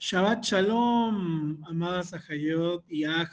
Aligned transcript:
Shabbat 0.00 0.42
Shalom, 0.42 1.62
amadas 1.66 2.14
Ajayot 2.14 2.82
y 2.88 3.04
Aj. 3.04 3.28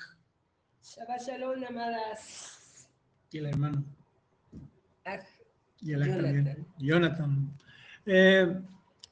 Shabbat 0.83 1.21
Shalom, 1.25 1.63
amadas. 1.63 2.89
Y 3.31 3.37
el 3.37 3.45
hermano. 3.45 3.85
Aj. 5.05 5.23
Y 5.79 5.93
el 5.93 6.01
Aj 6.01 6.07
Jonathan. 6.09 6.43
también. 6.43 6.67
Jonathan. 6.77 7.57
Eh, 8.05 8.59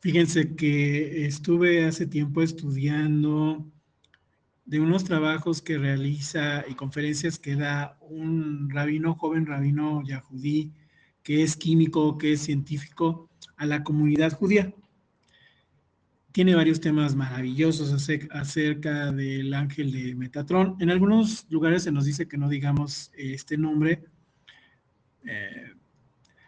fíjense 0.01 0.53
que 0.57 1.25
estuve 1.25 1.85
hace 1.85 2.05
tiempo 2.05 2.41
estudiando 2.41 3.65
de 4.65 4.81
unos 4.81 5.05
trabajos 5.05 5.61
que 5.61 5.77
realiza 5.77 6.65
y 6.67 6.73
conferencias 6.75 7.39
que 7.39 7.55
da 7.55 7.97
un 8.01 8.69
rabino, 8.69 9.15
joven 9.15 9.45
rabino 9.45 10.03
yahudí, 10.03 10.73
que 11.23 11.41
es 11.41 11.55
químico, 11.55 12.17
que 12.17 12.33
es 12.33 12.41
científico, 12.41 13.29
a 13.55 13.65
la 13.65 13.81
comunidad 13.81 14.33
judía. 14.33 14.73
Tiene 16.35 16.53
varios 16.53 16.81
temas 16.81 17.15
maravillosos 17.15 17.93
ace- 17.93 18.27
acerca 18.29 19.09
del 19.13 19.53
ángel 19.53 19.93
de 19.93 20.13
Metatrón. 20.15 20.75
En 20.81 20.89
algunos 20.89 21.47
lugares 21.49 21.83
se 21.83 21.93
nos 21.93 22.03
dice 22.03 22.27
que 22.27 22.37
no 22.37 22.49
digamos 22.49 23.09
eh, 23.13 23.33
este 23.33 23.57
nombre. 23.57 24.03
Eh, 25.23 25.71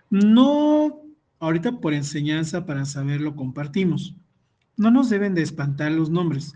no, 0.09 1.03
ahorita 1.39 1.79
por 1.79 1.93
enseñanza 1.93 2.65
para 2.65 2.83
saberlo 2.83 3.33
compartimos. 3.37 4.13
No 4.75 4.91
nos 4.91 5.09
deben 5.09 5.33
de 5.33 5.43
espantar 5.43 5.93
los 5.93 6.09
nombres, 6.09 6.53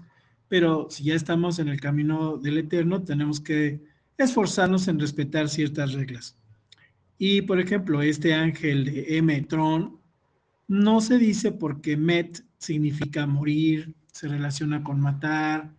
pero 0.49 0.87
si 0.89 1.05
ya 1.05 1.15
estamos 1.15 1.57
en 1.59 1.69
el 1.69 1.79
camino 1.79 2.35
del 2.35 2.57
Eterno, 2.57 3.01
tenemos 3.01 3.39
que 3.39 3.81
esforzarnos 4.17 4.89
en 4.89 4.99
respetar 4.99 5.47
ciertas 5.47 5.93
reglas. 5.93 6.37
Y 7.17 7.43
por 7.43 7.61
ejemplo, 7.61 8.01
este 8.01 8.33
ángel 8.33 8.83
de 8.83 9.17
Emetron 9.19 10.01
no 10.67 10.99
se 10.99 11.17
dice 11.17 11.53
porque 11.53 11.95
Met 11.95 12.43
significa 12.61 13.25
morir, 13.25 13.93
se 14.11 14.27
relaciona 14.27 14.83
con 14.83 15.01
matar 15.01 15.73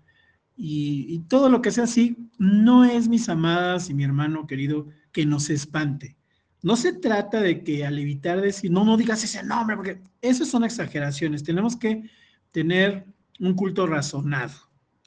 y, 0.57 1.21
todo 1.29 1.49
lo 1.49 1.63
que 1.63 1.71
sea 1.71 1.85
así, 1.85 2.17
no 2.39 2.85
es 2.85 3.09
mis 3.09 3.29
amadas 3.29 3.89
y 3.89 3.95
mi 3.95 4.05
hermano 4.05 4.47
querido 4.47 4.89
que 5.13 5.25
nos 5.25 5.49
espante. 5.49 6.17
No 6.63 6.77
se 6.77 6.93
trata 6.93 7.41
de 7.41 7.65
que 7.65 7.87
al 7.87 7.99
evitar 7.99 8.41
decir, 8.41 8.71
no, 8.71 8.85
no 8.85 8.97
digas 8.97 9.25
ese 9.25 9.43
nombre, 9.43 9.77
porque 9.77 10.01
esas 10.21 10.49
son 10.49 10.65
exageraciones. 10.65 11.43
Tenemos 11.43 11.77
que 11.77 12.09
tener 12.51 13.07
un 13.41 13.55
culto 13.55 13.87
razonado. 13.87 14.53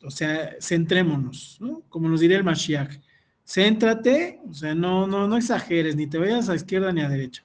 O 0.03 0.11
sea, 0.11 0.55
centrémonos, 0.59 1.57
¿no? 1.61 1.81
Como 1.89 2.09
nos 2.09 2.19
diría 2.19 2.37
el 2.37 2.43
Mashiach. 2.43 2.99
Céntrate, 3.45 4.41
o 4.49 4.53
sea, 4.53 4.75
no, 4.75 5.07
no, 5.07 5.27
no 5.27 5.37
exageres, 5.37 5.95
ni 5.95 6.07
te 6.07 6.17
vayas 6.17 6.49
a 6.49 6.55
izquierda 6.55 6.91
ni 6.91 7.01
a 7.01 7.09
derecha. 7.09 7.44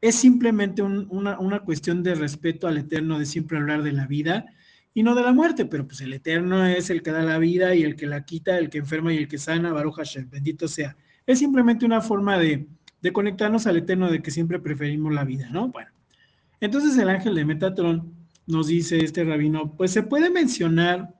Es 0.00 0.14
simplemente 0.16 0.82
un- 0.82 1.06
una, 1.10 1.60
cuestión 1.60 2.02
de 2.02 2.14
respeto 2.14 2.68
al 2.68 2.78
Eterno, 2.78 3.18
de 3.18 3.26
siempre 3.26 3.58
hablar 3.58 3.82
de 3.82 3.92
la 3.92 4.06
vida 4.06 4.46
y 4.94 5.02
no 5.02 5.14
de 5.14 5.22
la 5.22 5.32
muerte, 5.32 5.64
pero 5.66 5.86
pues 5.86 6.00
el 6.00 6.12
Eterno 6.12 6.64
es 6.66 6.90
el 6.90 7.02
que 7.02 7.10
da 7.10 7.22
la 7.22 7.38
vida 7.38 7.74
y 7.74 7.82
el 7.82 7.96
que 7.96 8.06
la 8.06 8.24
quita, 8.24 8.58
el 8.58 8.70
que 8.70 8.78
enferma 8.78 9.12
y 9.12 9.18
el 9.18 9.28
que 9.28 9.38
sana, 9.38 9.72
Baruch 9.72 9.94
Hashem, 9.96 10.28
bendito 10.30 10.68
sea. 10.68 10.96
Es 11.26 11.38
simplemente 11.38 11.84
una 11.86 12.00
forma 12.00 12.38
de, 12.38 12.66
de 13.02 13.12
conectarnos 13.12 13.66
al 13.66 13.78
Eterno, 13.78 14.10
de 14.10 14.22
que 14.22 14.30
siempre 14.30 14.58
preferimos 14.60 15.12
la 15.12 15.24
vida, 15.24 15.48
¿no? 15.50 15.68
Bueno, 15.68 15.90
entonces 16.60 16.96
el 16.98 17.08
ángel 17.08 17.34
de 17.34 17.44
Metatrón 17.44 18.14
nos 18.46 18.68
dice 18.68 18.98
este 18.98 19.24
rabino, 19.24 19.72
pues 19.76 19.90
se 19.90 20.02
puede 20.02 20.30
mencionar, 20.30 21.14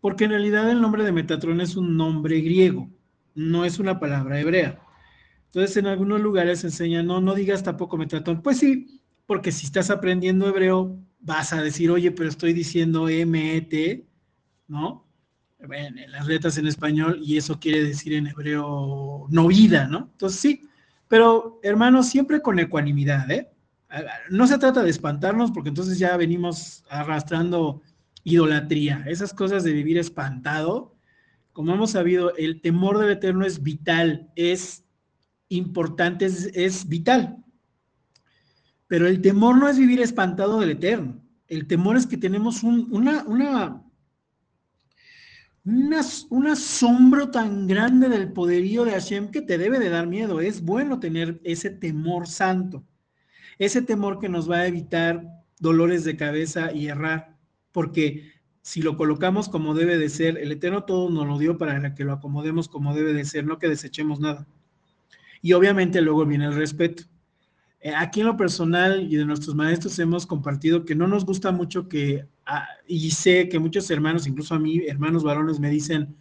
porque 0.00 0.24
en 0.24 0.30
realidad 0.30 0.70
el 0.70 0.80
nombre 0.80 1.04
de 1.04 1.12
Metatrón 1.12 1.60
es 1.60 1.76
un 1.76 1.96
nombre 1.96 2.40
griego, 2.40 2.88
no 3.34 3.64
es 3.64 3.78
una 3.78 4.00
palabra 4.00 4.40
hebrea. 4.40 4.80
Entonces 5.54 5.76
en 5.76 5.86
algunos 5.86 6.18
lugares 6.18 6.64
enseñan, 6.64 7.06
no, 7.06 7.20
no 7.20 7.34
digas 7.34 7.62
tampoco 7.62 7.98
Metatrón. 7.98 8.40
Pues 8.40 8.56
sí, 8.56 9.02
porque 9.26 9.52
si 9.52 9.66
estás 9.66 9.90
aprendiendo 9.90 10.48
hebreo, 10.48 10.98
vas 11.20 11.52
a 11.52 11.60
decir, 11.62 11.90
oye, 11.90 12.10
pero 12.10 12.30
estoy 12.30 12.54
diciendo 12.54 13.06
M-E-T, 13.06 14.06
¿no? 14.68 15.06
Bueno, 15.66 16.00
en 16.00 16.10
las 16.10 16.26
letras 16.26 16.56
en 16.56 16.66
español, 16.66 17.20
y 17.22 17.36
eso 17.36 17.60
quiere 17.60 17.84
decir 17.84 18.14
en 18.14 18.28
hebreo 18.28 19.26
no 19.28 19.46
vida, 19.48 19.86
¿no? 19.86 20.08
Entonces 20.12 20.40
sí, 20.40 20.62
pero 21.06 21.60
hermanos, 21.62 22.08
siempre 22.08 22.40
con 22.40 22.58
ecuanimidad, 22.58 23.30
¿eh? 23.30 23.50
No 24.30 24.46
se 24.46 24.56
trata 24.56 24.82
de 24.82 24.88
espantarnos, 24.88 25.50
porque 25.50 25.68
entonces 25.68 25.98
ya 25.98 26.16
venimos 26.16 26.82
arrastrando 26.88 27.82
idolatría, 28.24 29.04
esas 29.06 29.34
cosas 29.34 29.64
de 29.64 29.74
vivir 29.74 29.98
espantado. 29.98 30.96
Como 31.52 31.74
hemos 31.74 31.90
sabido, 31.90 32.34
el 32.36 32.62
temor 32.62 32.96
del 32.96 33.10
Eterno 33.10 33.44
es 33.44 33.62
vital, 33.62 34.30
es 34.34 34.86
importante, 35.56 36.24
es, 36.26 36.50
es 36.54 36.88
vital. 36.88 37.36
Pero 38.86 39.06
el 39.06 39.20
temor 39.22 39.56
no 39.56 39.68
es 39.68 39.78
vivir 39.78 40.00
espantado 40.00 40.60
del 40.60 40.70
Eterno. 40.70 41.22
El 41.48 41.66
temor 41.66 41.96
es 41.96 42.06
que 42.06 42.16
tenemos 42.16 42.62
un, 42.62 42.88
una, 42.90 43.24
una, 43.24 43.82
una- 45.64 46.00
un 46.30 46.46
asombro 46.46 47.30
tan 47.30 47.66
grande 47.66 48.08
del 48.08 48.32
poderío 48.32 48.84
de 48.84 48.92
Hashem 48.92 49.30
que 49.30 49.42
te 49.42 49.58
debe 49.58 49.78
de 49.78 49.88
dar 49.90 50.06
miedo. 50.06 50.40
Es 50.40 50.62
bueno 50.62 50.98
tener 51.00 51.40
ese 51.44 51.70
temor 51.70 52.26
santo, 52.26 52.84
ese 53.58 53.82
temor 53.82 54.18
que 54.18 54.28
nos 54.28 54.50
va 54.50 54.58
a 54.58 54.66
evitar 54.66 55.24
dolores 55.58 56.04
de 56.04 56.16
cabeza 56.16 56.72
y 56.72 56.88
errar, 56.88 57.36
porque 57.70 58.30
si 58.62 58.82
lo 58.82 58.96
colocamos 58.96 59.48
como 59.48 59.74
debe 59.74 59.98
de 59.98 60.08
ser, 60.08 60.38
el 60.38 60.52
Eterno 60.52 60.84
todo 60.84 61.10
nos 61.10 61.26
lo 61.26 61.38
dio 61.38 61.58
para 61.58 61.94
que 61.94 62.04
lo 62.04 62.12
acomodemos 62.12 62.68
como 62.68 62.94
debe 62.94 63.12
de 63.12 63.24
ser, 63.24 63.44
no 63.44 63.58
que 63.58 63.68
desechemos 63.68 64.20
nada. 64.20 64.46
Y 65.42 65.52
obviamente 65.52 66.00
luego 66.00 66.24
viene 66.24 66.46
el 66.46 66.54
respeto. 66.54 67.02
Eh, 67.80 67.92
Aquí 67.94 68.20
en 68.20 68.26
lo 68.26 68.36
personal 68.36 69.12
y 69.12 69.16
de 69.16 69.26
nuestros 69.26 69.56
maestros 69.56 69.98
hemos 69.98 70.24
compartido 70.24 70.84
que 70.84 70.94
no 70.94 71.08
nos 71.08 71.26
gusta 71.26 71.50
mucho 71.50 71.88
que, 71.88 72.26
ah, 72.46 72.66
y 72.86 73.10
sé 73.10 73.48
que 73.48 73.58
muchos 73.58 73.90
hermanos, 73.90 74.26
incluso 74.26 74.54
a 74.54 74.60
mí, 74.60 74.80
hermanos 74.86 75.24
varones, 75.24 75.58
me 75.58 75.68
dicen, 75.68 76.16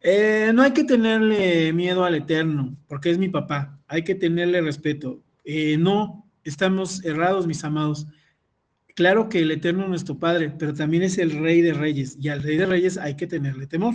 eh, 0.00 0.52
no 0.54 0.62
hay 0.62 0.72
que 0.72 0.84
tenerle 0.84 1.72
miedo 1.72 2.04
al 2.04 2.14
Eterno, 2.14 2.76
porque 2.86 3.10
es 3.10 3.18
mi 3.18 3.28
papá, 3.28 3.80
hay 3.88 4.04
que 4.04 4.14
tenerle 4.14 4.60
respeto. 4.60 5.20
Eh, 5.44 5.76
no, 5.76 6.28
estamos 6.44 7.04
errados, 7.04 7.46
mis 7.48 7.64
amados. 7.64 8.06
Claro 8.94 9.28
que 9.28 9.40
el 9.40 9.50
Eterno 9.50 9.84
es 9.84 9.88
nuestro 9.88 10.18
Padre, 10.18 10.54
pero 10.56 10.72
también 10.72 11.02
es 11.02 11.18
el 11.18 11.32
Rey 11.32 11.62
de 11.62 11.72
Reyes, 11.72 12.16
y 12.20 12.28
al 12.28 12.42
Rey 12.42 12.56
de 12.58 12.66
Reyes 12.66 12.96
hay 12.96 13.16
que 13.16 13.26
tenerle 13.26 13.66
temor. 13.66 13.94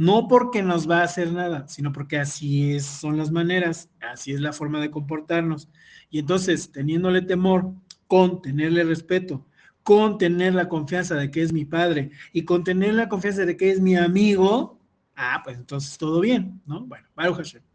No 0.00 0.28
porque 0.28 0.62
nos 0.62 0.90
va 0.90 1.00
a 1.00 1.04
hacer 1.04 1.30
nada, 1.30 1.68
sino 1.68 1.92
porque 1.92 2.16
así 2.16 2.72
es, 2.72 2.86
son 2.86 3.18
las 3.18 3.30
maneras, 3.30 3.90
así 4.00 4.32
es 4.32 4.40
la 4.40 4.54
forma 4.54 4.80
de 4.80 4.90
comportarnos. 4.90 5.68
Y 6.08 6.20
entonces, 6.20 6.72
teniéndole 6.72 7.20
temor, 7.20 7.74
con 8.06 8.40
tenerle 8.40 8.82
respeto, 8.84 9.46
con 9.82 10.16
tener 10.16 10.54
la 10.54 10.70
confianza 10.70 11.16
de 11.16 11.30
que 11.30 11.42
es 11.42 11.52
mi 11.52 11.66
padre 11.66 12.12
y 12.32 12.46
con 12.46 12.64
tener 12.64 12.94
la 12.94 13.10
confianza 13.10 13.44
de 13.44 13.58
que 13.58 13.72
es 13.72 13.78
mi 13.82 13.94
amigo, 13.94 14.80
ah, 15.16 15.42
pues 15.44 15.58
entonces 15.58 15.98
todo 15.98 16.20
bien, 16.20 16.62
¿no? 16.64 16.86
Bueno, 16.86 17.06
Baruch 17.14 17.36
Hashem. 17.36 17.69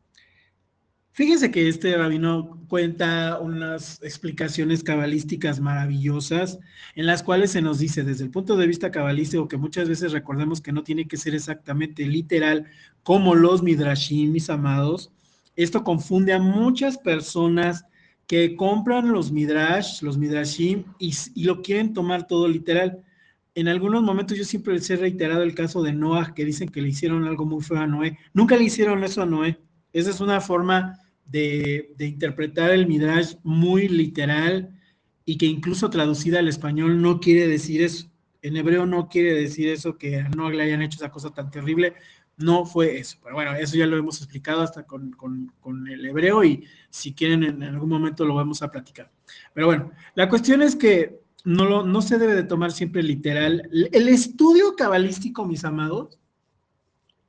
Fíjense 1.16 1.50
que 1.50 1.70
este 1.70 1.96
rabino 1.96 2.60
cuenta 2.68 3.40
unas 3.40 4.04
explicaciones 4.04 4.84
cabalísticas 4.84 5.62
maravillosas 5.62 6.60
en 6.94 7.06
las 7.06 7.24
cuales 7.24 7.52
se 7.52 7.62
nos 7.62 7.80
dice 7.80 8.04
desde 8.04 8.26
el 8.26 8.32
punto 8.32 8.58
de 8.58 8.68
vista 8.68 8.92
cabalístico 8.92 9.48
que 9.48 9.56
muchas 9.56 9.88
veces 9.88 10.12
recordemos 10.12 10.60
que 10.60 10.74
no 10.74 10.84
tiene 10.84 11.08
que 11.08 11.16
ser 11.16 11.34
exactamente 11.34 12.06
literal 12.06 12.66
como 13.04 13.34
los 13.34 13.64
midrashim, 13.64 14.34
mis 14.34 14.50
amados. 14.50 15.14
Esto 15.56 15.86
confunde 15.86 16.34
a 16.34 16.40
muchas 16.40 16.98
personas 16.98 17.86
que 18.28 18.58
compran 18.58 19.14
los 19.14 19.32
midrash, 19.32 20.02
los 20.02 20.18
midrashim 20.18 20.84
y, 21.00 21.14
lo 21.46 21.62
quieren 21.62 21.94
tomar 21.94 22.28
todo 22.28 22.50
literal. 22.50 23.06
En 23.54 23.70
algunos 23.70 24.04
momentos 24.04 24.38
yo 24.38 24.44
siempre 24.44 24.74
les 24.74 24.90
he 24.90 24.98
reiterado 24.98 25.44
el 25.44 25.56
caso 25.56 25.82
de 25.82 25.94
Noah, 25.94 26.34
que 26.34 26.44
dicen 26.44 26.68
que 26.68 26.82
le 26.82 26.90
hicieron 26.90 27.24
algo 27.24 27.46
muy 27.46 27.64
feo 27.64 27.78
a 27.78 27.88
Noé. 27.88 28.20
Nunca 28.34 28.58
le 28.58 28.66
hicieron 28.66 29.02
eso 29.06 29.22
a 29.22 29.26
Noé. 29.26 29.58
Esa 29.94 30.10
es 30.10 30.20
una 30.20 30.42
forma 30.42 31.00
de, 31.26 31.94
interpretar 32.00 32.72
el 32.72 32.88
Midrash 32.88 33.36
muy 33.44 33.88
literal 33.88 34.80
y 35.26 35.38
que 35.38 35.46
incluso 35.46 35.90
traducida 35.90 36.40
al 36.40 36.48
español 36.48 37.02
no 37.02 37.20
quiere 37.20 37.48
decir 37.48 37.82
eso. 37.82 38.10
En 38.42 38.58
hebreo 38.58 38.86
no 38.86 39.10
quiere 39.10 39.34
decir 39.34 39.70
eso, 39.70 39.98
que 39.98 40.24
no 40.36 40.52
le 40.52 40.64
hayan 40.64 40.84
hecho 40.84 40.98
esa 40.98 41.12
cosa 41.12 41.32
tan 41.32 41.50
terrible. 41.50 41.96
No 42.38 42.66
fue 42.66 43.00
eso. 43.00 43.18
Pero 43.24 43.36
bueno, 43.36 43.56
eso 43.56 43.76
ya 43.76 43.88
lo 43.88 43.98
hemos 43.98 44.18
explicado 44.22 44.62
hasta 44.62 44.86
con, 44.86 45.12
con, 45.12 45.52
con 45.60 45.88
el 45.88 46.06
hebreo 46.06 46.44
y 46.44 46.64
si 46.90 47.14
quieren 47.14 47.44
en 47.44 47.64
algún 47.64 47.90
momento 47.90 48.24
lo 48.26 48.36
vamos 48.36 48.62
a 48.62 48.70
platicar. 48.70 49.12
Pero 49.54 49.68
bueno, 49.68 49.92
la 50.14 50.30
cuestión 50.30 50.62
es 50.62 50.76
que 50.76 51.22
no, 51.44 51.84
no 51.84 52.02
se 52.02 52.18
debe 52.20 52.36
de 52.36 52.44
tomar 52.44 52.72
siempre 52.72 53.02
literal. 53.02 53.68
El 53.92 54.10
estudio 54.10 54.76
cabalístico, 54.76 55.46
mis 55.46 55.64
amados, 55.64 56.20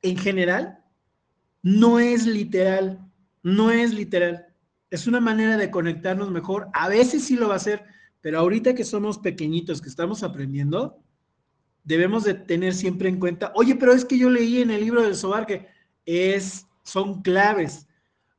en 0.01 0.17
general, 0.17 0.79
no 1.63 1.99
es 1.99 2.27
literal 2.27 3.06
no 3.47 3.71
es 3.71 3.93
literal, 3.93 4.45
es 4.89 5.07
una 5.07 5.21
manera 5.21 5.55
de 5.55 5.71
conectarnos 5.71 6.31
mejor. 6.31 6.67
A 6.73 6.89
veces 6.89 7.23
sí 7.23 7.37
lo 7.37 7.47
va 7.47 7.53
a 7.53 7.57
hacer, 7.57 7.85
pero 8.19 8.39
ahorita 8.39 8.75
que 8.75 8.83
somos 8.83 9.17
pequeñitos, 9.17 9.81
que 9.81 9.87
estamos 9.87 10.21
aprendiendo, 10.21 10.99
debemos 11.85 12.25
de 12.25 12.33
tener 12.33 12.73
siempre 12.73 13.07
en 13.07 13.19
cuenta, 13.19 13.53
oye, 13.55 13.75
pero 13.75 13.93
es 13.93 14.03
que 14.03 14.17
yo 14.17 14.29
leí 14.29 14.61
en 14.61 14.71
el 14.71 14.81
libro 14.81 15.01
del 15.01 15.15
Sobar 15.15 15.45
que 15.45 15.67
es, 16.05 16.67
son 16.83 17.21
claves. 17.21 17.87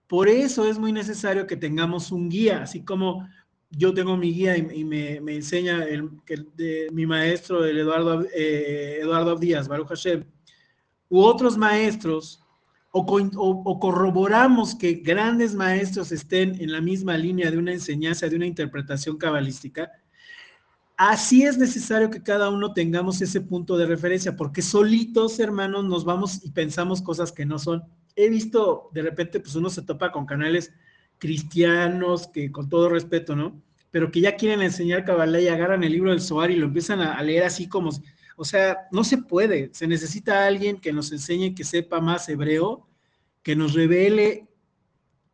Por 0.06 0.28
eso 0.28 0.68
es 0.68 0.78
muy 0.78 0.92
necesario 0.92 1.46
que 1.46 1.56
tengamos 1.56 2.12
un 2.12 2.28
guía, 2.28 2.62
así 2.62 2.84
como 2.84 3.26
yo 3.70 3.94
tengo 3.94 4.16
mi 4.16 4.32
guía 4.32 4.58
y, 4.58 4.84
me, 4.84 5.16
enseña 5.16 5.84
el, 5.84 6.10
mi 6.92 7.06
maestro, 7.06 7.64
el 7.64 7.78
Eduardo, 7.78 8.26
eh, 8.34 8.98
Eduardo 9.00 9.36
Díaz, 9.36 9.68
Baruch 9.68 9.88
Hashem, 9.88 10.24
u 11.08 11.20
otros 11.20 11.56
maestros, 11.56 12.42
o, 13.06 13.80
corroboramos 13.80 14.74
que 14.74 14.94
grandes 14.94 15.54
maestros 15.54 16.12
estén 16.12 16.60
en 16.60 16.72
la 16.72 16.80
misma 16.80 17.16
línea 17.16 17.50
de 17.50 17.58
una 17.58 17.72
enseñanza, 17.72 18.28
de 18.28 18.36
una 18.36 18.46
interpretación 18.46 19.16
cabalística, 19.16 19.90
así 20.96 21.44
es 21.44 21.56
necesario 21.58 22.10
que 22.10 22.22
cada 22.22 22.50
uno 22.50 22.72
tengamos 22.72 23.22
ese 23.22 23.40
punto 23.40 23.76
de 23.76 23.86
referencia, 23.86 24.36
porque 24.36 24.62
solitos, 24.62 25.38
hermanos, 25.38 25.84
nos 25.84 26.04
vamos 26.04 26.44
y 26.44 26.50
pensamos 26.50 27.00
cosas 27.00 27.32
que 27.32 27.46
no 27.46 27.58
son. 27.58 27.84
He 28.16 28.28
visto, 28.28 28.90
de 28.92 29.02
repente, 29.02 29.38
pues 29.40 29.54
uno 29.54 29.70
se 29.70 29.82
topa 29.82 30.10
con 30.10 30.26
canales 30.26 30.72
cristianos 31.18 32.26
que, 32.26 32.50
con 32.50 32.68
todo 32.68 32.88
respeto, 32.88 33.36
¿no? 33.36 33.62
Pero 33.90 34.10
que 34.10 34.20
ya 34.20 34.36
quieren 34.36 34.60
enseñar 34.60 35.04
Kabbalah 35.04 35.40
y 35.40 35.48
agarran 35.48 35.84
el 35.84 35.92
libro 35.92 36.10
del 36.10 36.20
Zohar 36.20 36.50
y 36.50 36.56
lo 36.56 36.66
empiezan 36.66 37.00
a, 37.00 37.22
leer 37.22 37.44
así 37.44 37.68
como, 37.68 37.90
o 38.36 38.44
sea, 38.44 38.88
no 38.90 39.04
se 39.04 39.18
puede. 39.18 39.70
Se 39.72 39.86
necesita 39.86 40.46
alguien 40.46 40.80
que 40.80 40.92
nos 40.92 41.12
enseñe, 41.12 41.54
que 41.54 41.64
sepa 41.64 42.00
más 42.00 42.28
hebreo, 42.28 42.87
que 43.48 43.56
nos 43.56 43.72
revele 43.72 44.46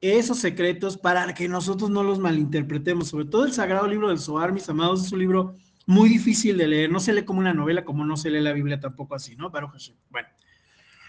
esos 0.01 0.39
secretos 0.39 0.97
para 0.97 1.35
que 1.35 1.49
nosotros 1.49 1.91
no 1.91 2.05
los 2.05 2.21
malinterpretemos. 2.21 3.09
Sobre 3.09 3.25
todo 3.25 3.45
el 3.45 3.53
Sagrado 3.53 3.89
Libro 3.89 4.09
del 4.09 4.21
Zohar, 4.21 4.53
mis 4.53 4.69
amados, 4.69 5.05
es 5.05 5.11
un 5.11 5.19
libro 5.19 5.57
muy 5.85 6.09
difícil 6.09 6.57
de 6.57 6.69
leer. 6.69 6.93
No 6.93 7.01
se 7.01 7.13
lee 7.13 7.25
como 7.25 7.41
una 7.41 7.53
novela, 7.53 7.85
como 7.85 8.05
no 8.05 8.17
se 8.17 8.31
lee 8.31 8.41
la 8.41 8.53
Biblia 8.53 8.79
tampoco 8.79 9.17
así, 9.17 9.35
¿no? 9.35 9.51
Baruch 9.51 9.73
Hashem. 9.73 9.97
Bueno, 10.11 10.29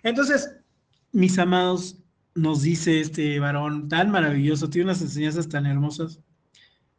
entonces, 0.02 0.50
mis 1.12 1.38
amados, 1.38 2.00
nos 2.34 2.64
dice 2.64 3.02
este 3.02 3.38
varón 3.40 3.88
tan 3.88 4.10
maravilloso, 4.10 4.72
tiene 4.72 4.86
unas 4.86 5.04
enseñanzas 5.04 5.48
tan 5.48 5.68
hermosas. 5.68 6.20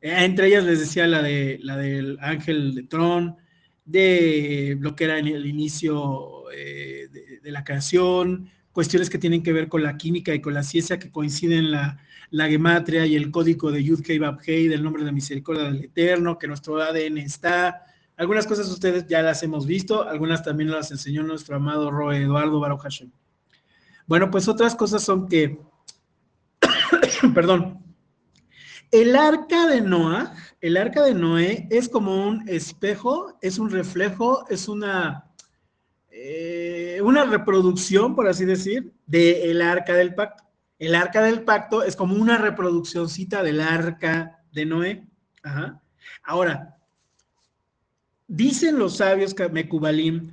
Eh, 0.00 0.24
entre 0.24 0.46
ellas 0.46 0.62
les 0.62 0.78
decía 0.78 1.08
la, 1.08 1.20
de, 1.20 1.58
la 1.64 1.76
del 1.76 2.16
ángel 2.20 2.76
de 2.76 2.84
Tron, 2.84 3.38
de 3.84 4.76
lo 4.78 4.94
que 4.94 5.02
era 5.02 5.18
en 5.18 5.26
el 5.26 5.46
inicio 5.46 6.48
eh, 6.52 7.08
de, 7.42 7.50
la 7.50 7.64
creación, 7.64 8.52
cuestiones 8.76 9.08
que 9.08 9.16
tienen 9.16 9.42
que 9.42 9.54
ver 9.54 9.70
con 9.70 9.82
la 9.82 9.96
química 9.96 10.34
y 10.34 10.42
con 10.42 10.52
la 10.52 10.62
ciencia 10.62 10.98
que 10.98 11.10
coinciden 11.10 11.70
la, 11.70 11.98
la 12.28 12.46
gematria 12.46 13.06
y 13.06 13.16
el 13.16 13.30
código 13.30 13.72
de 13.72 13.82
Yud 13.82 14.02
Kei 14.02 14.18
Bab 14.18 14.38
Hei, 14.46 14.68
del 14.68 14.82
nombre 14.82 15.02
de 15.02 15.12
misericordia 15.12 15.64
del 15.64 15.84
Eterno, 15.84 16.36
que 16.36 16.46
nuestro 16.46 16.78
ADN 16.82 17.16
está. 17.16 17.86
Algunas 18.18 18.46
cosas 18.46 18.68
ustedes 18.68 19.06
ya 19.06 19.22
las 19.22 19.42
hemos 19.42 19.64
visto, 19.64 20.06
algunas 20.06 20.42
también 20.42 20.70
las 20.70 20.90
enseñó 20.90 21.22
nuestro 21.22 21.56
amado 21.56 21.90
Roe 21.90 22.18
Eduardo 22.18 22.60
Baruch 22.60 22.82
Hashem. 22.82 23.10
Bueno, 24.06 24.30
pues 24.30 24.46
otras 24.46 24.74
cosas 24.74 25.02
son 25.02 25.26
que, 25.26 25.58
perdón, 27.34 27.82
el 28.90 29.16
arca 29.16 29.68
de 29.68 29.80
Noah, 29.80 30.34
el 30.60 30.76
arca 30.76 31.02
de 31.02 31.14
Noé 31.14 31.66
es 31.70 31.88
como 31.88 32.28
un 32.28 32.46
espejo, 32.46 33.38
es 33.40 33.58
un 33.58 33.70
reflejo, 33.70 34.46
es 34.50 34.68
una, 34.68 35.25
eh, 36.18 36.98
una 37.02 37.24
reproducción, 37.24 38.14
por 38.14 38.26
así 38.26 38.46
decir, 38.46 38.94
del 39.06 39.60
arca 39.60 39.92
del 39.92 40.14
pacto. 40.14 40.44
El 40.78 40.94
arca 40.94 41.22
del 41.22 41.42
pacto 41.42 41.82
es 41.82 41.94
como 41.94 42.14
una 42.14 42.38
reproduccióncita 42.38 43.42
del 43.42 43.60
arca 43.60 44.42
de 44.50 44.64
Noé. 44.64 45.06
Ahora, 46.22 46.78
dicen 48.26 48.78
los 48.78 48.96
sabios 48.96 49.34
Mekubalim 49.52 50.32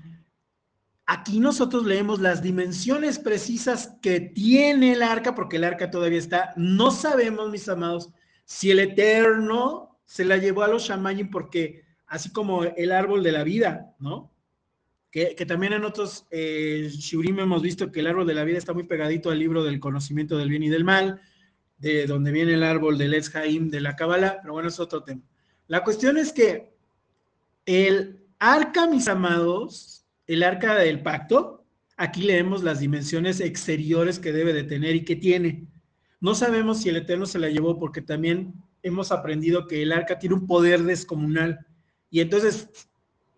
Aquí 1.06 1.42
nosotros 1.42 1.86
leemos 1.86 2.22
las 2.22 2.42
dimensiones 2.42 3.20
precisas 3.20 3.98
que 4.02 4.22
tiene 4.22 4.94
el 4.94 5.04
arca, 5.04 5.36
porque 5.36 5.58
el 5.58 5.66
arca 5.66 5.92
todavía 5.92 6.18
está. 6.18 6.54
No 6.56 6.92
sabemos, 6.92 7.52
mis 7.52 7.68
amados, 7.68 8.10
si 8.46 8.72
el 8.72 8.80
Eterno 8.80 10.00
se 10.06 10.24
la 10.24 10.38
llevó 10.38 10.64
a 10.64 10.70
los 10.70 10.84
Shamayim, 10.84 11.30
porque 11.30 11.84
así 12.08 12.32
como 12.32 12.64
el 12.64 12.92
árbol 12.94 13.22
de 13.22 13.34
la 13.34 13.44
vida, 13.44 13.94
¿no? 14.00 14.33
Que, 15.14 15.46
también 15.46 15.74
en 15.74 15.84
otros 15.84 16.26
eh, 16.32 16.90
Shurim 16.92 17.40
hemos 17.40 17.62
visto 17.62 17.92
que 17.92 18.00
el 18.00 18.08
árbol 18.08 18.26
de 18.26 18.34
la 18.34 18.44
vida 18.44 18.58
está 18.58 18.74
muy 18.74 18.86
pegadito 18.86 19.30
al 19.30 19.38
libro 19.38 19.64
del 19.64 19.80
conocimiento 19.80 20.40
del 20.40 20.50
bien 20.50 20.64
y 20.64 20.70
del 20.70 20.84
mal, 20.84 21.22
de 21.78 22.08
donde 22.08 22.32
viene 22.32 22.56
el 22.56 22.64
árbol 22.64 22.98
del 22.98 23.14
Etz 23.14 23.32
de 23.32 23.80
la 23.80 23.96
Kabbalah, 23.96 24.40
pero 24.42 24.54
bueno, 24.54 24.70
es 24.70 24.80
otro 24.80 25.04
tema. 25.04 25.22
La 25.68 25.84
cuestión 25.84 26.18
es 26.18 26.34
que 26.34 26.74
el 27.68 28.26
arca, 28.40 28.88
mis 28.88 29.08
amados, 29.08 30.04
el 30.26 30.42
arca 30.42 30.74
del 30.78 31.04
pacto, 31.04 31.64
aquí 31.96 32.24
leemos 32.24 32.64
las 32.64 32.80
dimensiones 32.80 33.40
exteriores 33.40 34.18
que 34.18 34.32
debe 34.32 34.52
de 34.52 34.64
tener 34.64 34.96
y 34.96 35.06
que 35.06 35.16
tiene. 35.16 35.68
No 36.22 36.34
sabemos 36.34 36.82
si 36.82 36.90
el 36.90 36.96
Eterno 36.96 37.28
se 37.28 37.38
la 37.38 37.50
llevó 37.50 37.78
porque 37.78 38.02
también 38.02 38.56
hemos 38.82 39.12
aprendido 39.12 39.68
que 39.68 39.84
el 39.84 39.92
arca 39.92 40.18
tiene 40.18 40.34
un 40.34 40.48
poder 40.48 40.82
descomunal. 40.82 41.68
Y 42.10 42.20
entonces, 42.20 42.90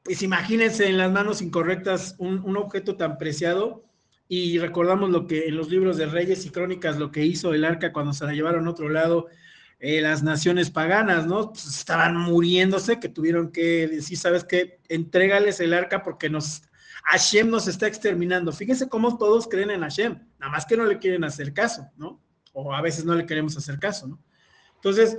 pues 0.05 0.21
imagínense 0.21 0.87
en 0.87 0.99
las 0.99 1.11
manos 1.11 1.41
incorrectas 1.41 2.15
un, 2.19 2.55
objeto 2.57 2.95
tan 2.95 3.17
preciado 3.17 3.83
y 4.27 4.59
recordamos 4.59 5.09
lo 5.09 5.25
que 5.25 5.47
en 5.47 5.57
los 5.57 5.69
libros 5.69 5.97
de 5.97 6.05
Reyes 6.05 6.45
y 6.45 6.51
Crónicas, 6.51 6.97
lo 6.97 7.11
que 7.11 7.25
hizo 7.25 7.55
el 7.55 7.65
arca 7.65 7.91
cuando 7.91 8.13
se 8.13 8.23
la 8.23 8.33
llevaron 8.33 8.67
a 8.67 8.69
otro 8.69 8.87
lado, 8.87 9.27
eh, 9.79 10.01
las 10.01 10.21
naciones 10.21 10.69
paganas, 10.69 11.25
¿no? 11.25 11.51
Pues 11.51 11.65
estaban 11.65 12.15
muriéndose, 12.17 12.99
que 12.99 13.09
tuvieron 13.09 13.51
que 13.51 13.87
decir, 13.87 14.17
¿sabes 14.19 14.43
qué? 14.43 14.79
Entrégales 14.89 15.59
el 15.59 15.73
arca 15.73 16.03
porque 16.03 16.29
nos 16.29 16.61
Hashem 17.05 17.49
nos 17.49 17.67
está 17.67 17.87
exterminando. 17.87 18.51
Fíjense 18.51 18.87
cómo 18.87 19.17
todos 19.17 19.47
creen 19.47 19.71
en 19.71 19.81
Hashem, 19.81 20.19
nada 20.39 20.51
más 20.51 20.67
que 20.67 20.77
no 20.77 20.85
le 20.85 20.99
quieren 20.99 21.23
hacer 21.23 21.51
caso, 21.51 21.89
¿no? 21.97 22.21
O 22.53 22.75
a 22.75 22.81
veces 22.81 23.05
no 23.05 23.15
le 23.15 23.25
queremos 23.25 23.57
hacer 23.57 23.79
caso, 23.79 24.07
¿no? 24.07 24.19
Entonces, 24.75 25.17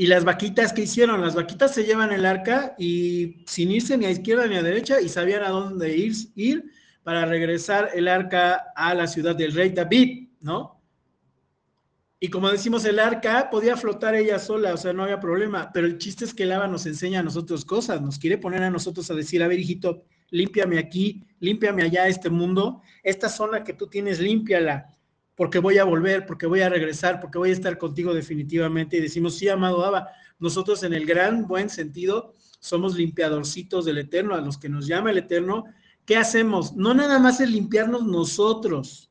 ¿y 0.00 0.06
las 0.06 0.24
vaquitas 0.24 0.72
qué 0.72 0.84
hicieron? 0.84 1.20
Las 1.20 1.34
vaquitas 1.34 1.74
se 1.74 1.84
llevan 1.84 2.10
el 2.10 2.24
arca 2.24 2.74
y 2.78 3.44
sin 3.44 3.70
irse 3.70 3.98
ni 3.98 4.06
a 4.06 4.10
izquierda 4.10 4.46
ni 4.46 4.56
a 4.56 4.62
derecha 4.62 4.98
y 4.98 5.10
sabían 5.10 5.42
a 5.42 5.50
dónde 5.50 5.94
ir, 5.94 6.14
ir 6.36 6.64
para 7.02 7.26
regresar 7.26 7.90
el 7.92 8.08
arca 8.08 8.72
a 8.74 8.94
la 8.94 9.06
ciudad 9.06 9.36
del 9.36 9.52
rey 9.52 9.68
David, 9.68 10.28
¿no? 10.40 10.80
Y 12.18 12.28
como 12.28 12.50
decimos, 12.50 12.86
el 12.86 12.98
arca 12.98 13.50
podía 13.50 13.76
flotar 13.76 14.14
ella 14.14 14.38
sola, 14.38 14.72
o 14.72 14.78
sea, 14.78 14.94
no 14.94 15.02
había 15.02 15.20
problema, 15.20 15.70
pero 15.70 15.86
el 15.86 15.98
chiste 15.98 16.24
es 16.24 16.32
que 16.32 16.44
el 16.44 16.52
Ava 16.52 16.66
nos 16.66 16.86
enseña 16.86 17.20
a 17.20 17.22
nosotros 17.22 17.66
cosas, 17.66 18.00
nos 18.00 18.18
quiere 18.18 18.38
poner 18.38 18.62
a 18.62 18.70
nosotros 18.70 19.10
a 19.10 19.14
decir, 19.14 19.42
a 19.42 19.48
ver, 19.48 19.58
hijito, 19.58 20.06
límpiame 20.30 20.78
aquí, 20.78 21.26
límpiame 21.40 21.82
allá 21.82 22.08
este 22.08 22.30
mundo, 22.30 22.80
esta 23.02 23.28
zona 23.28 23.64
que 23.64 23.74
tú 23.74 23.86
tienes, 23.86 24.18
límpiala, 24.18 24.96
porque 25.40 25.58
voy 25.58 25.78
a 25.78 25.84
volver, 25.84 26.26
porque 26.26 26.44
voy 26.44 26.60
a 26.60 26.68
regresar, 26.68 27.18
porque 27.18 27.38
voy 27.38 27.48
a 27.48 27.54
estar 27.54 27.78
contigo 27.78 28.12
definitivamente. 28.12 28.98
Y 28.98 29.00
decimos, 29.00 29.38
sí, 29.38 29.48
amado 29.48 29.82
Abba, 29.82 30.10
nosotros 30.38 30.82
en 30.82 30.92
el 30.92 31.06
gran 31.06 31.48
buen 31.48 31.70
sentido 31.70 32.34
somos 32.58 32.94
limpiadorcitos 32.94 33.86
del 33.86 33.96
Eterno, 33.96 34.34
a 34.34 34.42
los 34.42 34.58
que 34.58 34.68
nos 34.68 34.86
llama 34.86 35.12
el 35.12 35.16
Eterno. 35.16 35.64
¿Qué 36.04 36.18
hacemos? 36.18 36.76
No 36.76 36.92
nada 36.92 37.18
más 37.18 37.40
es 37.40 37.50
limpiarnos 37.50 38.04
nosotros, 38.04 39.10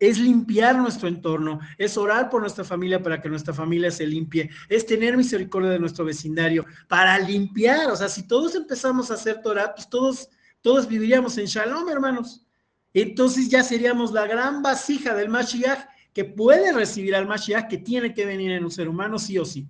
es 0.00 0.18
limpiar 0.18 0.76
nuestro 0.76 1.06
entorno, 1.06 1.60
es 1.78 1.96
orar 1.96 2.30
por 2.30 2.40
nuestra 2.40 2.64
familia 2.64 3.00
para 3.00 3.22
que 3.22 3.28
nuestra 3.28 3.54
familia 3.54 3.92
se 3.92 4.08
limpie, 4.08 4.50
es 4.68 4.84
tener 4.84 5.16
misericordia 5.16 5.70
de 5.70 5.78
nuestro 5.78 6.04
vecindario 6.04 6.66
para 6.88 7.16
limpiar. 7.20 7.92
O 7.92 7.96
sea, 7.96 8.08
si 8.08 8.26
todos 8.26 8.56
empezamos 8.56 9.12
a 9.12 9.14
hacer 9.14 9.40
Torah, 9.40 9.72
pues 9.72 9.88
todos 9.88 10.30
todos 10.62 10.88
viviríamos 10.88 11.38
en 11.38 11.46
Shalom, 11.46 11.88
hermanos. 11.88 12.44
Entonces 12.92 13.48
ya 13.48 13.62
seríamos 13.62 14.12
la 14.12 14.26
gran 14.26 14.62
vasija 14.62 15.14
del 15.14 15.28
Mashiach 15.28 15.88
que 16.12 16.24
puede 16.24 16.72
recibir 16.72 17.14
al 17.14 17.26
Mashiach, 17.26 17.68
que 17.68 17.78
tiene 17.78 18.12
que 18.12 18.26
venir 18.26 18.50
en 18.50 18.64
un 18.64 18.70
ser 18.70 18.88
humano 18.88 19.18
sí 19.18 19.38
o 19.38 19.44
sí. 19.44 19.68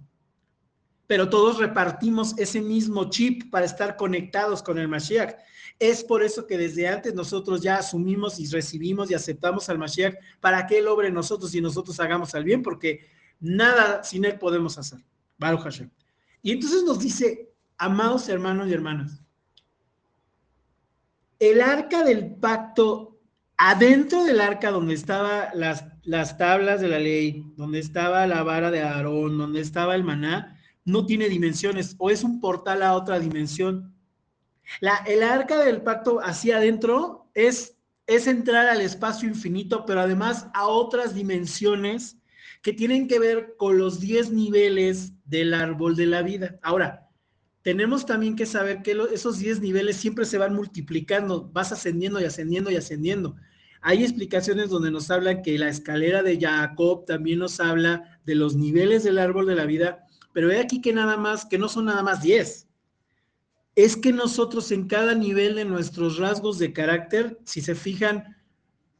Pero 1.07 1.29
todos 1.29 1.59
repartimos 1.59 2.39
ese 2.39 2.61
mismo 2.61 3.11
chip 3.11 3.51
para 3.51 3.67
estar 3.67 3.97
conectados 3.97 4.63
con 4.63 4.79
el 4.79 4.89
Mashiach. 4.89 5.35
Es 5.79 6.05
por 6.05 6.23
eso 6.23 6.47
que 6.47 6.57
desde 6.57 6.89
antes 6.89 7.15
nosotros 7.15 7.61
ya 7.61 7.77
asumimos 7.77 8.39
y 8.39 8.47
recibimos 8.47 9.11
y 9.11 9.15
aceptamos 9.15 9.69
al 9.69 9.79
Mashiach 9.79 10.15
para 10.41 10.67
que 10.67 10.79
Él 10.79 10.89
obre 10.89 11.11
nosotros 11.11 11.55
y 11.55 11.61
nosotros 11.61 11.99
hagamos 12.01 12.35
al 12.35 12.45
bien, 12.45 12.63
porque 12.63 13.07
nada 13.41 14.05
sin 14.05 14.25
Él 14.25 14.39
podemos 14.39 14.79
hacer. 14.79 15.05
Baruch 15.37 15.63
Hashem. 15.63 15.91
Y 16.43 16.53
entonces 16.53 16.85
nos 16.85 16.99
dice, 16.99 17.53
amados 17.77 18.29
hermanos 18.29 18.69
y 18.69 18.73
hermanas, 18.73 19.23
el 21.39 21.61
arca 21.63 22.05
del 22.05 22.35
pacto, 22.37 23.10
adentro 23.63 24.25
del 24.25 24.41
arca 24.41 24.71
donde 24.71 24.95
estaban 24.95 25.49
las, 25.53 25.85
las 26.03 26.39
tablas 26.39 26.81
de 26.81 26.89
la 26.89 26.99
ley, 26.99 27.45
donde 27.57 27.79
estaba 27.79 28.27
la 28.27 28.43
vara 28.43 28.71
de 28.71 28.81
Aarón, 28.81 29.37
donde 29.37 29.61
estaba 29.61 29.95
el 29.95 30.03
maná, 30.03 30.59
no 30.87 31.05
tiene 31.05 31.29
dimensiones 31.29 31.95
o 31.99 32.09
es 32.09 32.25
un 32.25 32.41
portal 32.41 32.83
a 32.83 32.95
otra 32.95 33.21
dimensión. 33.21 33.95
La, 34.81 34.97
el 35.07 35.23
arca 35.23 35.59
del 35.59 35.83
pacto 35.83 36.21
hacia 36.23 36.57
adentro 36.57 37.29
es, 37.35 37.77
es 38.07 38.27
entrar 38.27 38.67
al 38.67 38.81
espacio 38.81 39.29
infinito, 39.29 39.85
pero 39.85 40.01
además 40.01 40.47
a 40.55 40.67
otras 40.67 41.15
dimensiones 41.15 42.17
que 42.63 42.73
tienen 42.73 43.09
que 43.09 43.19
ver 43.19 43.57
con 43.59 43.77
los 43.77 44.01
10 44.01 44.31
niveles 44.31 45.13
del 45.27 45.53
árbol 45.53 45.97
de 45.97 46.07
la 46.07 46.23
vida. 46.23 46.59
Ahora, 46.63 47.11
tenemos 47.61 48.07
también 48.07 48.37
que 48.37 48.47
saber 48.47 48.81
que 48.81 48.97
esos 49.13 49.39
10 49.39 49.61
niveles 49.61 49.99
siempre 49.99 50.25
se 50.25 50.39
van 50.39 50.55
multiplicando, 50.55 51.51
vas 51.53 51.73
ascendiendo 51.73 52.19
y 52.21 52.25
ascendiendo 52.25 52.71
y 52.71 52.77
ascendiendo. 52.77 53.37
Hay 53.83 54.03
explicaciones 54.03 54.69
donde 54.69 54.91
nos 54.91 55.11
hablan 55.11 55.43
que 55.43 55.59
la 55.59 55.69
escalera 55.69 56.23
de 56.23 56.39
Jacob 56.39 57.07
también 57.07 57.39
nos 57.39 57.61
habla 57.61 58.21
de 58.27 58.35
los 58.35 58.55
niveles 58.55 59.05
del 59.05 59.19
árbol 59.19 59.47
de 59.47 59.55
la 59.55 59.65
vida, 59.65 60.05
pero 60.33 60.51
he 60.51 60.61
aquí 60.61 60.81
que 60.81 60.93
nada 60.93 61.17
más, 61.17 61.47
que 61.47 61.59
no 61.59 61.69
son 61.69 61.87
nada 61.87 62.03
más 62.03 62.23
10. 62.23 62.69
Es 63.77 63.97
que 63.97 64.13
nosotros 64.13 64.71
en 64.71 64.87
cada 64.87 65.15
nivel 65.15 65.55
de 65.55 65.65
nuestros 65.65 66.19
rasgos 66.19 66.59
de 66.59 66.73
carácter, 66.73 67.39
si 67.45 67.63
se 67.63 67.75
fijan, 67.75 68.37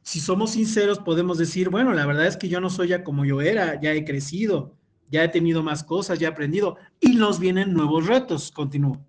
si 0.01 0.19
somos 0.19 0.51
sinceros, 0.51 0.97
podemos 0.99 1.37
decir, 1.37 1.69
bueno, 1.69 1.93
la 1.93 2.07
verdad 2.07 2.25
es 2.25 2.37
que 2.37 2.49
yo 2.49 2.59
no 2.59 2.69
soy 2.69 2.89
ya 2.89 3.03
como 3.03 3.23
yo 3.23 3.41
era, 3.41 3.79
ya 3.79 3.93
he 3.93 4.03
crecido, 4.03 4.75
ya 5.09 5.23
he 5.23 5.29
tenido 5.29 5.61
más 5.61 5.83
cosas, 5.83 6.17
ya 6.17 6.29
he 6.29 6.31
aprendido, 6.31 6.77
y 6.99 7.15
nos 7.15 7.39
vienen 7.39 7.73
nuevos 7.73 8.07
retos, 8.07 8.51
continúo. 8.51 9.05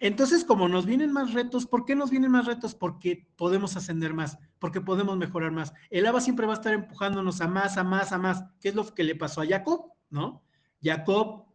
Entonces, 0.00 0.44
como 0.44 0.68
nos 0.68 0.86
vienen 0.86 1.12
más 1.12 1.32
retos, 1.32 1.66
¿por 1.66 1.84
qué 1.84 1.94
nos 1.94 2.10
vienen 2.10 2.30
más 2.30 2.46
retos? 2.46 2.74
Porque 2.74 3.26
podemos 3.36 3.76
ascender 3.76 4.14
más, 4.14 4.38
porque 4.58 4.80
podemos 4.80 5.16
mejorar 5.16 5.52
más. 5.52 5.72
El 5.90 6.06
ABA 6.06 6.20
siempre 6.20 6.46
va 6.46 6.52
a 6.52 6.56
estar 6.56 6.74
empujándonos 6.74 7.40
a 7.40 7.48
más, 7.48 7.76
a 7.76 7.84
más, 7.84 8.12
a 8.12 8.18
más. 8.18 8.44
¿Qué 8.60 8.70
es 8.70 8.74
lo 8.74 8.92
que 8.94 9.04
le 9.04 9.14
pasó 9.14 9.40
a 9.40 9.46
Jacob? 9.46 9.92
¿No? 10.10 10.42
Jacob, 10.82 11.46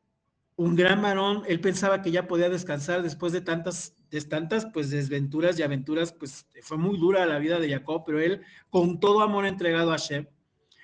un 0.55 0.75
gran 0.75 1.01
varón, 1.01 1.43
él 1.47 1.61
pensaba 1.61 2.01
que 2.01 2.11
ya 2.11 2.27
podía 2.27 2.49
descansar 2.49 3.01
después 3.01 3.31
de 3.31 3.41
tantas, 3.41 3.95
de 4.11 4.21
tantas, 4.21 4.65
pues, 4.65 4.89
desventuras 4.89 5.57
y 5.57 5.63
aventuras, 5.63 6.11
pues, 6.11 6.45
fue 6.61 6.77
muy 6.77 6.97
dura 6.97 7.25
la 7.25 7.39
vida 7.39 7.59
de 7.59 7.69
Jacob, 7.69 8.03
pero 8.05 8.19
él, 8.19 8.41
con 8.69 8.99
todo 8.99 9.21
amor 9.21 9.45
entregado 9.45 9.91
a 9.91 9.97
Hashem, 9.97 10.27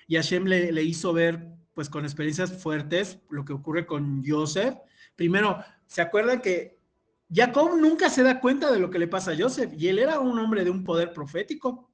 y 0.06 0.16
Hashem 0.16 0.44
le, 0.44 0.72
le 0.72 0.82
hizo 0.82 1.12
ver, 1.12 1.48
pues, 1.74 1.90
con 1.90 2.04
experiencias 2.04 2.52
fuertes, 2.62 3.18
lo 3.28 3.44
que 3.44 3.52
ocurre 3.52 3.84
con 3.84 4.24
Joseph. 4.26 4.76
Primero, 5.14 5.62
¿se 5.86 6.00
acuerdan 6.00 6.40
que 6.40 6.75
Jacob 7.32 7.76
nunca 7.76 8.08
se 8.08 8.22
da 8.22 8.40
cuenta 8.40 8.70
de 8.70 8.78
lo 8.78 8.90
que 8.90 8.98
le 8.98 9.08
pasa 9.08 9.32
a 9.32 9.36
Joseph 9.36 9.72
y 9.76 9.88
él 9.88 9.98
era 9.98 10.20
un 10.20 10.38
hombre 10.38 10.64
de 10.64 10.70
un 10.70 10.84
poder 10.84 11.12
profético. 11.12 11.90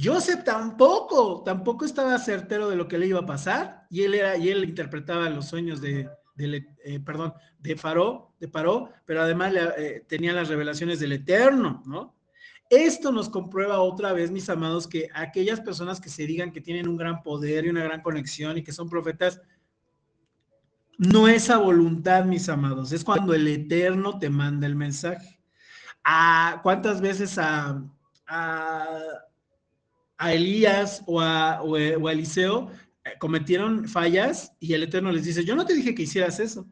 Joseph 0.00 0.44
tampoco, 0.44 1.42
tampoco 1.44 1.84
estaba 1.84 2.18
certero 2.18 2.68
de 2.68 2.76
lo 2.76 2.88
que 2.88 2.98
le 2.98 3.06
iba 3.06 3.20
a 3.20 3.26
pasar 3.26 3.86
y 3.90 4.02
él 4.02 4.14
era 4.14 4.36
y 4.36 4.48
él 4.48 4.64
interpretaba 4.64 5.28
los 5.28 5.48
sueños 5.48 5.80
de, 5.80 6.08
eh, 6.38 7.00
perdón, 7.04 7.34
de 7.58 7.76
Faró, 7.76 8.34
de 8.38 8.48
Paró, 8.48 8.90
pero 9.04 9.22
además 9.22 9.52
eh, 9.76 10.04
tenía 10.08 10.32
las 10.32 10.48
revelaciones 10.48 11.00
del 11.00 11.12
Eterno, 11.12 11.82
¿no? 11.86 12.16
Esto 12.70 13.12
nos 13.12 13.28
comprueba 13.28 13.80
otra 13.80 14.14
vez, 14.14 14.30
mis 14.30 14.48
amados, 14.48 14.88
que 14.88 15.10
aquellas 15.12 15.60
personas 15.60 16.00
que 16.00 16.08
se 16.08 16.26
digan 16.26 16.52
que 16.52 16.62
tienen 16.62 16.88
un 16.88 16.96
gran 16.96 17.22
poder 17.22 17.66
y 17.66 17.68
una 17.68 17.84
gran 17.84 18.00
conexión 18.00 18.56
y 18.56 18.62
que 18.62 18.72
son 18.72 18.88
profetas, 18.88 19.42
no 20.98 21.28
es 21.28 21.50
a 21.50 21.58
voluntad, 21.58 22.24
mis 22.24 22.48
amados, 22.48 22.92
es 22.92 23.04
cuando 23.04 23.34
el 23.34 23.46
Eterno 23.48 24.18
te 24.18 24.30
manda 24.30 24.66
el 24.66 24.76
mensaje. 24.76 25.40
¿A 26.04 26.60
¿Cuántas 26.62 27.00
veces 27.00 27.38
a, 27.38 27.82
a, 28.26 28.98
Elías 30.32 31.02
o 31.06 31.20
a, 31.20 31.62
o 31.62 31.76
a 31.76 32.12
Eliseo 32.12 32.70
eh, 33.04 33.10
cometieron 33.18 33.88
fallas 33.88 34.52
y 34.60 34.74
el 34.74 34.84
Eterno 34.84 35.10
les 35.12 35.24
dice, 35.24 35.44
yo 35.44 35.56
no 35.56 35.64
te 35.64 35.74
dije 35.74 35.94
que 35.94 36.02
hicieras 36.02 36.40
eso? 36.40 36.66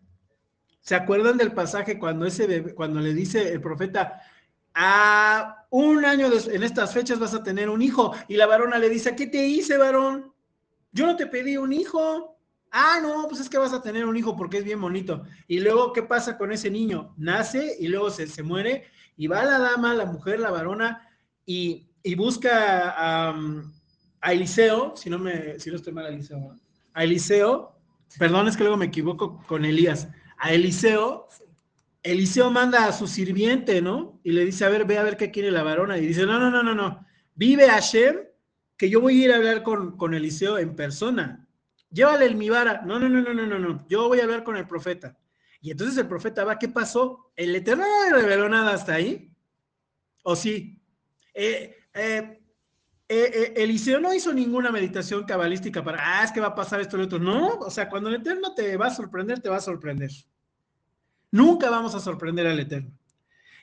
¿Se 0.81 0.95
acuerdan 0.95 1.37
del 1.37 1.53
pasaje 1.53 1.99
cuando, 1.99 2.27
ese 2.27 2.75
cuando 2.75 3.01
le 3.01 3.13
dice 3.13 3.53
el 3.53 3.61
profeta, 3.61 4.21
a 4.75 5.67
un 5.71 6.05
año 6.05 6.29
en 6.51 6.63
estas 6.63 6.95
fechas 6.95 7.19
vas 7.19 7.35
a 7.35 7.43
tener 7.43 7.69
un 7.69 7.83
hijo? 7.83 8.15
Y 8.29 8.37
la 8.37 8.47
varona 8.47 8.79
le 8.79 8.89
dice, 8.89 9.15
¿qué 9.15 9.27
te 9.27 9.47
hice, 9.47 9.77
varón? 9.77 10.33
Yo 10.93 11.07
no 11.07 11.17
te 11.17 11.27
pedí 11.27 11.57
un 11.57 11.73
hijo. 11.73 12.40
Ah, 12.71 13.01
no, 13.03 13.27
pues 13.29 13.41
es 13.41 13.49
que 13.49 13.59
vas 13.59 13.73
a 13.73 13.83
tener 13.83 14.05
un 14.05 14.17
hijo 14.17 14.37
porque 14.37 14.59
es 14.59 14.65
bien 14.65 14.81
bonito. 14.81 15.25
Y 15.49 15.59
luego, 15.61 15.93
¿qué 15.93 16.03
pasa 16.03 16.39
con 16.39 16.53
ese 16.53 16.71
niño? 16.71 17.15
Nace 17.17 17.77
y 17.81 17.89
luego 17.89 18.11
se, 18.11 18.29
se 18.29 18.43
muere 18.43 18.85
y 19.17 19.27
va 19.27 19.45
la 19.45 19.59
dama, 19.59 19.95
la 19.95 20.07
mujer, 20.07 20.39
la 20.39 20.51
varona 20.51 21.09
y, 21.45 21.87
busca 22.17 22.91
a, 22.91 23.35
a, 24.21 24.33
Eliseo, 24.33 24.95
si 24.97 25.11
no, 25.11 25.19
me, 25.19 25.59
si 25.59 25.71
no 25.71 25.77
estoy 25.77 25.93
mal, 25.93 26.07
Eliseo, 26.07 26.57
a 26.95 27.05
Eliseo, 27.05 27.77
perdón, 28.19 28.49
es 28.49 28.57
que 28.57 28.63
luego 28.63 28.77
me 28.77 28.87
equivoco 28.87 29.43
con 29.47 29.65
Elías, 29.65 30.09
a 30.39 30.53
Eliseo, 30.53 31.29
Eliseo 32.03 32.51
manda 32.51 32.87
a 32.87 32.93
su 32.93 33.07
sirviente, 33.07 33.83
¿no? 33.83 34.21
Y 34.23 34.31
le 34.31 34.45
dice, 34.45 34.65
a 34.65 34.71
ver, 34.71 34.87
ve 34.87 34.97
a 34.97 35.03
ver 35.03 35.17
qué 35.17 35.31
quiere 35.31 35.51
la 35.51 35.63
varona. 35.63 35.99
Y 35.99 36.07
dice, 36.07 36.25
no, 36.25 36.39
no, 36.39 36.51
no, 36.51 36.63
no, 36.63 36.75
no, 36.75 37.05
vive 37.35 37.69
Hashem, 37.69 38.17
que 38.77 38.89
yo 38.89 39.01
voy 39.01 39.21
a 39.21 39.25
ir 39.25 39.33
a 39.33 39.37
hablar 39.37 39.63
con, 39.63 39.99
con 39.99 40.15
Eliseo 40.15 40.57
en 40.57 40.75
persona 40.75 41.47
llévale 41.91 42.27
el 42.27 42.37
mi 42.37 42.49
vara. 42.49 42.83
No, 42.83 42.99
no, 42.99 43.09
no, 43.09 43.21
no, 43.23 43.35
no, 43.35 43.47
no, 43.47 43.59
no. 43.59 43.87
Yo 43.89 44.09
voy 44.09 44.21
a 44.21 44.25
hablar 44.25 44.45
con 44.45 44.57
el 44.57 44.67
profeta. 44.67 45.19
Y 45.61 45.71
entonces 45.71 45.99
el 45.99 46.09
profeta 46.09 46.45
va, 46.45 46.59
¿qué 46.59 46.69
pasó? 46.69 47.33
¿El 47.37 47.55
Eterno 47.55 47.85
no 47.85 48.05
le 48.05 48.23
reveló 48.23 48.49
nada 48.49 48.73
hasta 48.73 48.95
ahí? 48.95 49.35
¿O 50.23 50.35
sí? 50.35 50.83
Eh, 51.35 51.77
eh, 51.95 52.41
eh, 53.09 53.55
Eliseo 53.57 54.01
no 54.01 54.15
hizo 54.15 54.33
ninguna 54.33 54.71
meditación 54.71 55.25
cabalística 55.25 55.83
para, 55.83 55.99
ah, 56.01 56.25
es 56.25 56.33
que 56.33 56.41
va 56.41 56.49
a 56.49 56.55
pasar 56.55 56.81
esto 56.81 56.97
y 56.97 57.01
lo 57.01 57.07
otro. 57.07 57.19
No, 57.19 57.59
o 57.59 57.71
sea, 57.71 57.89
cuando 57.91 58.09
el 58.09 58.17
Eterno 58.17 58.55
te 58.55 58.77
va 58.77 58.87
a 58.87 58.95
sorprender, 58.95 59.41
te 59.41 59.49
va 59.49 59.57
a 59.57 59.61
sorprender. 59.61 60.11
Nunca 61.31 61.69
vamos 61.71 61.95
a 61.95 62.01
sorprender 62.01 62.47
al 62.47 62.61
Eterno. 62.61 62.93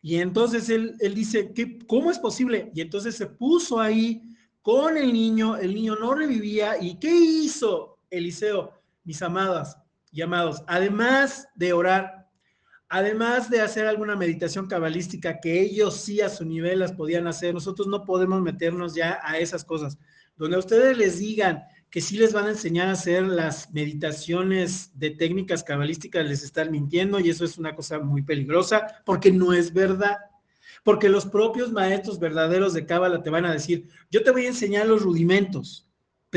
Y 0.02 0.18
entonces 0.18 0.70
él, 0.70 0.96
él 1.00 1.16
dice, 1.16 1.54
¿qué, 1.54 1.80
¿cómo 1.88 2.12
es 2.12 2.20
posible? 2.20 2.72
Y 2.76 2.82
entonces 2.82 3.16
se 3.16 3.26
puso 3.26 3.80
ahí 3.80 4.22
con 4.62 4.98
el 4.98 5.12
niño, 5.12 5.58
el 5.58 5.74
niño 5.74 5.96
no 5.96 6.14
revivía. 6.14 6.76
¿Y 6.80 7.00
qué 7.00 7.10
hizo? 7.10 7.97
Eliseo, 8.10 8.74
mis 9.04 9.22
amadas 9.22 9.78
y 10.12 10.22
amados, 10.22 10.64
además 10.68 11.48
de 11.56 11.74
orar, 11.74 12.30
además 12.90 13.50
de 13.50 13.62
hacer 13.62 13.86
alguna 13.86 14.16
meditación 14.16 14.68
cabalística 14.68 15.40
que 15.40 15.62
ellos 15.62 15.96
sí 15.96 16.22
a 16.22 16.30
su 16.30 16.46
nivel 16.46 16.80
las 16.80 16.94
podían 16.94 17.28
hacer, 17.28 17.54
nosotros 17.54 17.88
no 17.88 18.06
podemos 18.06 18.42
meternos 18.42 18.96
ya 18.96 19.20
a 19.24 19.38
esas 19.38 19.64
cosas. 19.64 19.98
Donde 20.38 20.58
ustedes 20.58 20.98
les 20.98 21.20
digan 21.20 21.64
que 21.90 22.02
sí 22.02 22.18
les 22.18 22.34
van 22.34 22.46
a 22.46 22.52
enseñar 22.52 22.90
a 22.90 22.92
hacer 22.92 23.24
las 23.24 23.72
meditaciones 23.72 24.92
de 24.98 25.12
técnicas 25.12 25.64
cabalísticas, 25.64 26.26
les 26.26 26.44
están 26.44 26.72
mintiendo 26.72 27.20
y 27.20 27.30
eso 27.30 27.46
es 27.46 27.58
una 27.58 27.76
cosa 27.76 28.00
muy 28.00 28.22
peligrosa 28.22 29.02
porque 29.06 29.32
no 29.32 29.54
es 29.54 29.74
verdad. 29.74 30.18
Porque 30.84 31.10
los 31.10 31.26
propios 31.26 31.72
maestros 31.72 32.20
verdaderos 32.20 32.74
de 32.74 32.86
Cábala 32.86 33.24
te 33.24 33.30
van 33.30 33.46
a 33.46 33.54
decir, 33.54 33.88
yo 34.12 34.24
te 34.24 34.32
voy 34.32 34.46
a 34.46 34.50
enseñar 34.50 34.86
los 34.88 35.02
rudimentos, 35.02 35.87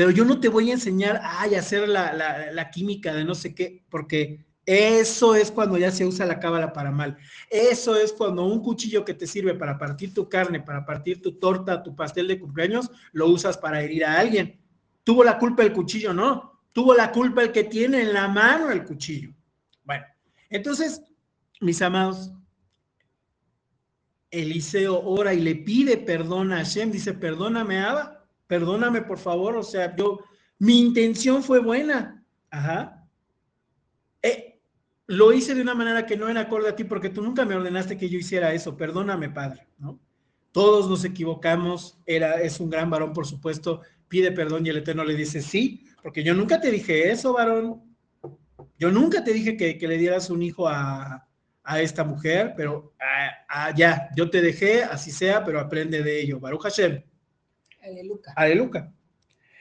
pero 0.01 0.09
yo 0.09 0.25
no 0.25 0.39
te 0.39 0.49
voy 0.49 0.71
a 0.71 0.73
enseñar 0.73 1.17
a 1.17 1.43
hacer 1.43 1.87
la, 1.87 2.71
química 2.73 3.13
de 3.13 3.23
no 3.23 3.35
sé 3.35 3.53
qué, 3.53 3.83
porque 3.87 4.43
eso 4.65 5.35
es 5.35 5.51
cuando 5.51 5.77
ya 5.77 5.91
se 5.91 6.07
usa 6.07 6.25
la 6.25 6.39
cábala 6.39 6.73
para 6.73 6.89
mal. 6.89 7.19
Eso 7.51 7.95
es 7.95 8.11
cuando 8.11 8.47
un 8.47 8.63
cuchillo 8.63 9.05
que 9.05 9.13
te 9.13 9.27
sirve 9.27 9.53
para 9.53 9.77
partir 9.77 10.11
tu 10.11 10.27
carne, 10.27 10.59
para 10.59 10.87
partir 10.87 11.21
tu 11.21 11.33
torta, 11.37 11.83
tu 11.83 11.95
pastel 11.95 12.27
de 12.27 12.39
cumpleaños, 12.39 12.89
lo 13.11 13.27
usas 13.27 13.59
para 13.59 13.79
herir 13.79 14.03
a 14.03 14.17
alguien. 14.17 14.59
¿Tuvo 15.03 15.23
la 15.23 15.37
culpa 15.37 15.61
el 15.61 15.71
cuchillo? 15.71 16.15
No. 16.15 16.63
Tuvo 16.73 16.95
la 16.95 17.11
culpa 17.11 17.43
el 17.43 17.51
que 17.51 17.65
tiene 17.65 18.01
en 18.01 18.13
la 18.13 18.27
mano 18.27 18.71
el 18.71 18.83
cuchillo. 18.83 19.29
Bueno, 19.83 20.05
entonces, 20.49 21.03
mis 21.59 21.79
amados, 21.79 22.31
Eliseo 24.31 24.99
ora 24.99 25.31
y 25.35 25.41
le 25.41 25.57
pide 25.57 25.97
perdón 25.97 26.53
a 26.53 26.55
Hashem, 26.55 26.91
dice, 26.91 27.13
perdóname, 27.13 27.81
Abba, 27.81 28.20
perdóname 28.51 29.01
por 29.03 29.17
favor, 29.17 29.55
o 29.55 29.63
sea, 29.63 29.95
yo, 29.95 30.19
mi 30.59 30.81
intención 30.81 31.41
fue 31.41 31.59
buena, 31.59 32.21
ajá. 32.49 33.07
Eh, 34.21 34.59
lo 35.07 35.31
hice 35.31 35.55
de 35.55 35.61
una 35.61 35.73
manera 35.73 36.05
que 36.05 36.17
no 36.17 36.27
era 36.27 36.41
acorde 36.41 36.67
a 36.67 36.75
ti 36.75 36.83
porque 36.83 37.07
tú 37.07 37.21
nunca 37.21 37.45
me 37.45 37.55
ordenaste 37.55 37.97
que 37.97 38.09
yo 38.09 38.19
hiciera 38.19 38.53
eso, 38.53 38.75
perdóname, 38.75 39.29
Padre, 39.29 39.69
¿no? 39.77 40.01
Todos 40.51 40.89
nos 40.89 41.05
equivocamos, 41.05 41.97
era, 42.05 42.41
es 42.41 42.59
un 42.59 42.69
gran 42.69 42.89
varón, 42.89 43.13
por 43.13 43.25
supuesto, 43.25 43.83
pide 44.09 44.33
perdón 44.33 44.65
y 44.65 44.69
el 44.69 44.79
Eterno 44.79 45.05
le 45.05 45.15
dice, 45.15 45.41
sí, 45.41 45.85
porque 46.03 46.21
yo 46.21 46.33
nunca 46.33 46.59
te 46.59 46.71
dije 46.71 47.09
eso, 47.09 47.31
varón. 47.31 47.81
Yo 48.77 48.91
nunca 48.91 49.23
te 49.23 49.31
dije 49.31 49.55
que, 49.55 49.87
le 49.87 49.97
dieras 49.97 50.29
un 50.29 50.41
hijo 50.41 50.67
a, 50.67 51.25
esta 51.77 52.03
mujer, 52.03 52.53
pero 52.57 52.91
ah, 52.99 53.31
ah, 53.47 53.73
ya, 53.73 54.09
yo 54.13 54.29
te 54.29 54.41
dejé, 54.41 54.83
así 54.83 55.09
sea, 55.09 55.45
pero 55.45 55.57
aprende 55.57 56.03
de 56.03 56.19
ello. 56.19 56.37
Baruch 56.37 56.63
Hashem. 56.63 57.01
Aleluya. 57.81 58.33
Aleluya. 58.35 58.93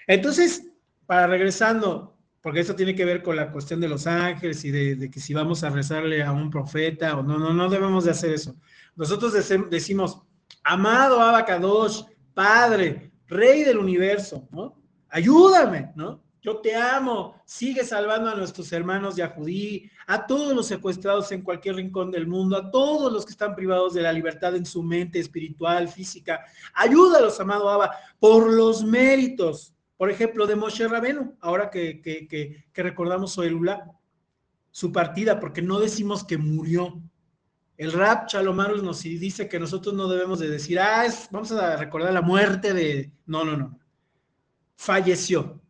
Entonces, 0.07 0.67
para 1.07 1.27
regresando, 1.27 2.17
porque 2.41 2.61
esto 2.61 2.75
tiene 2.75 2.95
que 2.95 3.05
ver 3.05 3.23
con 3.23 3.37
la 3.37 3.51
cuestión 3.53 3.81
de 3.81 3.89
los 3.89 4.07
ángeles 4.07 4.65
y 4.65 4.71
de, 4.71 5.11
que 5.11 5.21
si 5.21 5.35
vamos 5.35 5.63
a 5.65 5.71
rezarle 5.71 6.23
a 6.23 6.33
un 6.33 6.51
profeta 6.51 7.19
o 7.19 7.23
no, 7.23 7.39
no, 7.39 7.53
no 7.53 7.69
debemos 7.69 8.05
de 8.05 8.13
hacer 8.13 8.33
eso. 8.33 8.57
Nosotros 8.97 9.33
decimos, 9.71 10.23
amado 10.65 11.21
Abacadosh, 11.21 12.03
Padre, 12.35 13.11
Rey 13.27 13.65
del 13.65 13.79
universo, 13.79 14.49
¿no? 14.51 14.81
Ayúdame, 15.09 15.93
¿no? 15.95 16.23
Yo 16.43 16.57
te 16.59 16.75
amo, 16.75 17.43
sigue 17.45 17.85
salvando 17.85 18.31
a 18.31 18.35
nuestros 18.35 18.73
hermanos 18.73 19.17
Yahudí, 19.17 19.91
a 20.07 20.27
todos 20.27 20.55
los 20.55 20.67
secuestrados 20.67 21.31
en 21.33 21.43
cualquier 21.43 21.75
rincón 21.75 22.11
del 22.11 22.27
mundo, 22.27 22.57
a 22.57 22.71
todos 22.71 23.13
los 23.13 23.27
que 23.27 23.33
están 23.33 23.55
privados 23.55 23.93
de 23.93 24.01
la 24.01 24.13
libertad 24.13 24.57
en 24.57 24.65
su 24.65 24.83
mente 24.83 25.19
espiritual, 25.19 25.89
física. 25.89 26.43
Ayúdalos, 26.73 27.39
amado 27.41 27.69
Abba, 27.69 27.95
por 28.19 28.51
los 28.51 28.83
méritos, 28.83 29.75
por 29.99 30.11
ejemplo, 30.11 30.47
de 30.47 30.57
Moshe 30.57 30.89
Rabenu, 30.89 31.37
ahora 31.41 31.69
que, 31.69 32.01
que, 32.01 32.27
que, 32.27 32.83
recordamos 32.83 33.37
Oelula, 33.37 33.91
su 34.71 34.93
partida, 34.93 35.39
porque 35.39 35.61
no 35.61 35.79
decimos 35.79 36.25
que 36.25 36.39
murió. 36.39 37.03
El 37.77 37.93
rap 37.93 38.29
Chalomarus 38.29 38.83
nos 38.83 39.03
dice 39.03 39.47
que 39.47 39.59
nosotros 39.59 39.95
no 39.95 40.09
debemos 40.09 40.39
de 40.39 40.49
decir, 40.49 40.81
ah, 40.81 41.07
vamos 41.31 41.53
a 41.53 41.77
recordar 41.77 42.15
la 42.15 42.23
muerte 42.23 42.73
de... 42.73 43.13
No, 43.27 43.45
no, 43.45 43.59
no. 43.59 43.79
Falleció 44.77 45.61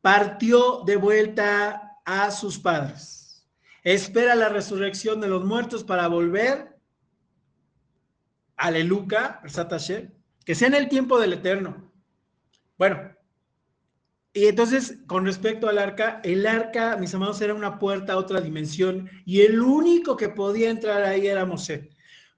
partió 0.00 0.82
de 0.84 0.96
vuelta 0.96 1.98
a 2.04 2.30
sus 2.30 2.58
padres. 2.58 3.48
Espera 3.82 4.34
la 4.34 4.48
resurrección 4.48 5.20
de 5.20 5.28
los 5.28 5.44
muertos 5.44 5.84
para 5.84 6.08
volver. 6.08 6.76
Aleluya, 8.56 9.40
que 10.44 10.54
sea 10.54 10.68
en 10.68 10.74
el 10.74 10.88
tiempo 10.88 11.18
del 11.18 11.34
Eterno. 11.34 11.90
Bueno, 12.76 13.14
y 14.32 14.46
entonces, 14.46 14.98
con 15.06 15.26
respecto 15.26 15.68
al 15.68 15.78
arca, 15.78 16.20
el 16.22 16.46
arca, 16.46 16.96
mis 16.96 17.14
amados, 17.14 17.40
era 17.40 17.52
una 17.52 17.78
puerta 17.78 18.12
a 18.12 18.16
otra 18.16 18.40
dimensión 18.40 19.10
y 19.24 19.40
el 19.40 19.60
único 19.60 20.16
que 20.16 20.28
podía 20.28 20.70
entrar 20.70 21.02
ahí 21.02 21.26
era 21.26 21.44
Moshe. 21.44 21.90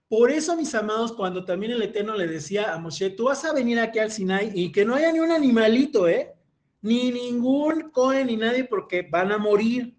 Por 0.09 0.31
eso, 0.31 0.57
mis 0.57 0.75
amados, 0.75 1.13
cuando 1.13 1.45
también 1.45 1.73
el 1.73 1.83
Eterno 1.83 2.17
le 2.17 2.27
decía 2.27 2.73
a 2.73 2.79
Moshe, 2.79 3.11
tú 3.11 3.25
vas 3.25 3.45
a 3.45 3.53
venir 3.53 3.79
aquí 3.79 3.99
al 3.99 4.11
Sinai 4.11 4.53
y 4.55 4.73
que 4.73 4.85
no 4.85 4.95
haya 4.95 5.13
ni 5.13 5.21
un 5.21 5.33
animalito, 5.33 6.09
¿eh? 6.09 6.33
Ni 6.83 7.11
ningún 7.11 7.91
Cohen 7.91 8.27
ni 8.27 8.37
nadie 8.37 8.65
porque 8.65 9.07
van 9.11 9.33
a 9.33 9.39
morir. 9.39 9.97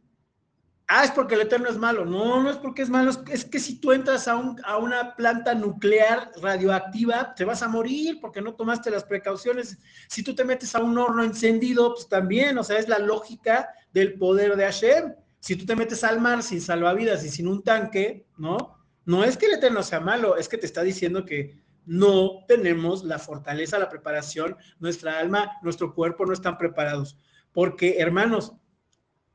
Ah, 0.87 1.05
es 1.05 1.11
porque 1.11 1.35
el 1.35 1.41
Eterno 1.41 1.69
es 1.69 1.77
malo. 1.77 2.05
No, 2.05 2.43
no 2.43 2.49
es 2.49 2.57
porque 2.57 2.81
es 2.81 2.89
malo, 2.89 3.11
es 3.31 3.45
que 3.45 3.59
si 3.59 3.79
tú 3.79 3.93
entras 3.93 4.27
a, 4.27 4.35
un, 4.35 4.59
a 4.65 4.77
una 4.77 5.15
planta 5.15 5.55
nuclear 5.55 6.31
radioactiva, 6.41 7.33
te 7.33 7.45
vas 7.45 7.63
a 7.63 7.69
morir 7.69 8.19
porque 8.19 8.41
no 8.41 8.53
tomaste 8.53 8.91
las 8.91 9.05
precauciones. 9.05 9.77
Si 10.09 10.23
tú 10.23 10.35
te 10.35 10.43
metes 10.43 10.75
a 10.75 10.83
un 10.83 10.97
horno 10.97 11.23
encendido, 11.23 11.93
pues 11.93 12.09
también, 12.09 12.57
o 12.57 12.63
sea, 12.63 12.77
es 12.77 12.89
la 12.89 12.99
lógica 12.99 13.69
del 13.93 14.15
poder 14.19 14.57
de 14.57 14.65
Hashem. 14.65 15.13
Si 15.39 15.55
tú 15.55 15.65
te 15.65 15.75
metes 15.75 16.03
al 16.03 16.19
mar 16.19 16.43
sin 16.43 16.61
salvavidas 16.61 17.23
y 17.23 17.29
sin 17.29 17.47
un 17.47 17.63
tanque, 17.63 18.25
¿no? 18.37 18.77
No 19.05 19.23
es 19.23 19.37
que 19.37 19.47
el 19.47 19.53
Eterno 19.53 19.83
sea 19.83 19.99
malo, 19.99 20.37
es 20.37 20.47
que 20.47 20.57
te 20.57 20.65
está 20.65 20.83
diciendo 20.83 21.25
que 21.25 21.62
no 21.85 22.45
tenemos 22.47 23.03
la 23.03 23.19
fortaleza, 23.19 23.79
la 23.79 23.89
preparación, 23.89 24.55
nuestra 24.79 25.19
alma, 25.19 25.51
nuestro 25.61 25.93
cuerpo 25.93 26.25
no 26.25 26.33
están 26.33 26.57
preparados. 26.57 27.17
Porque, 27.51 27.97
hermanos, 27.99 28.53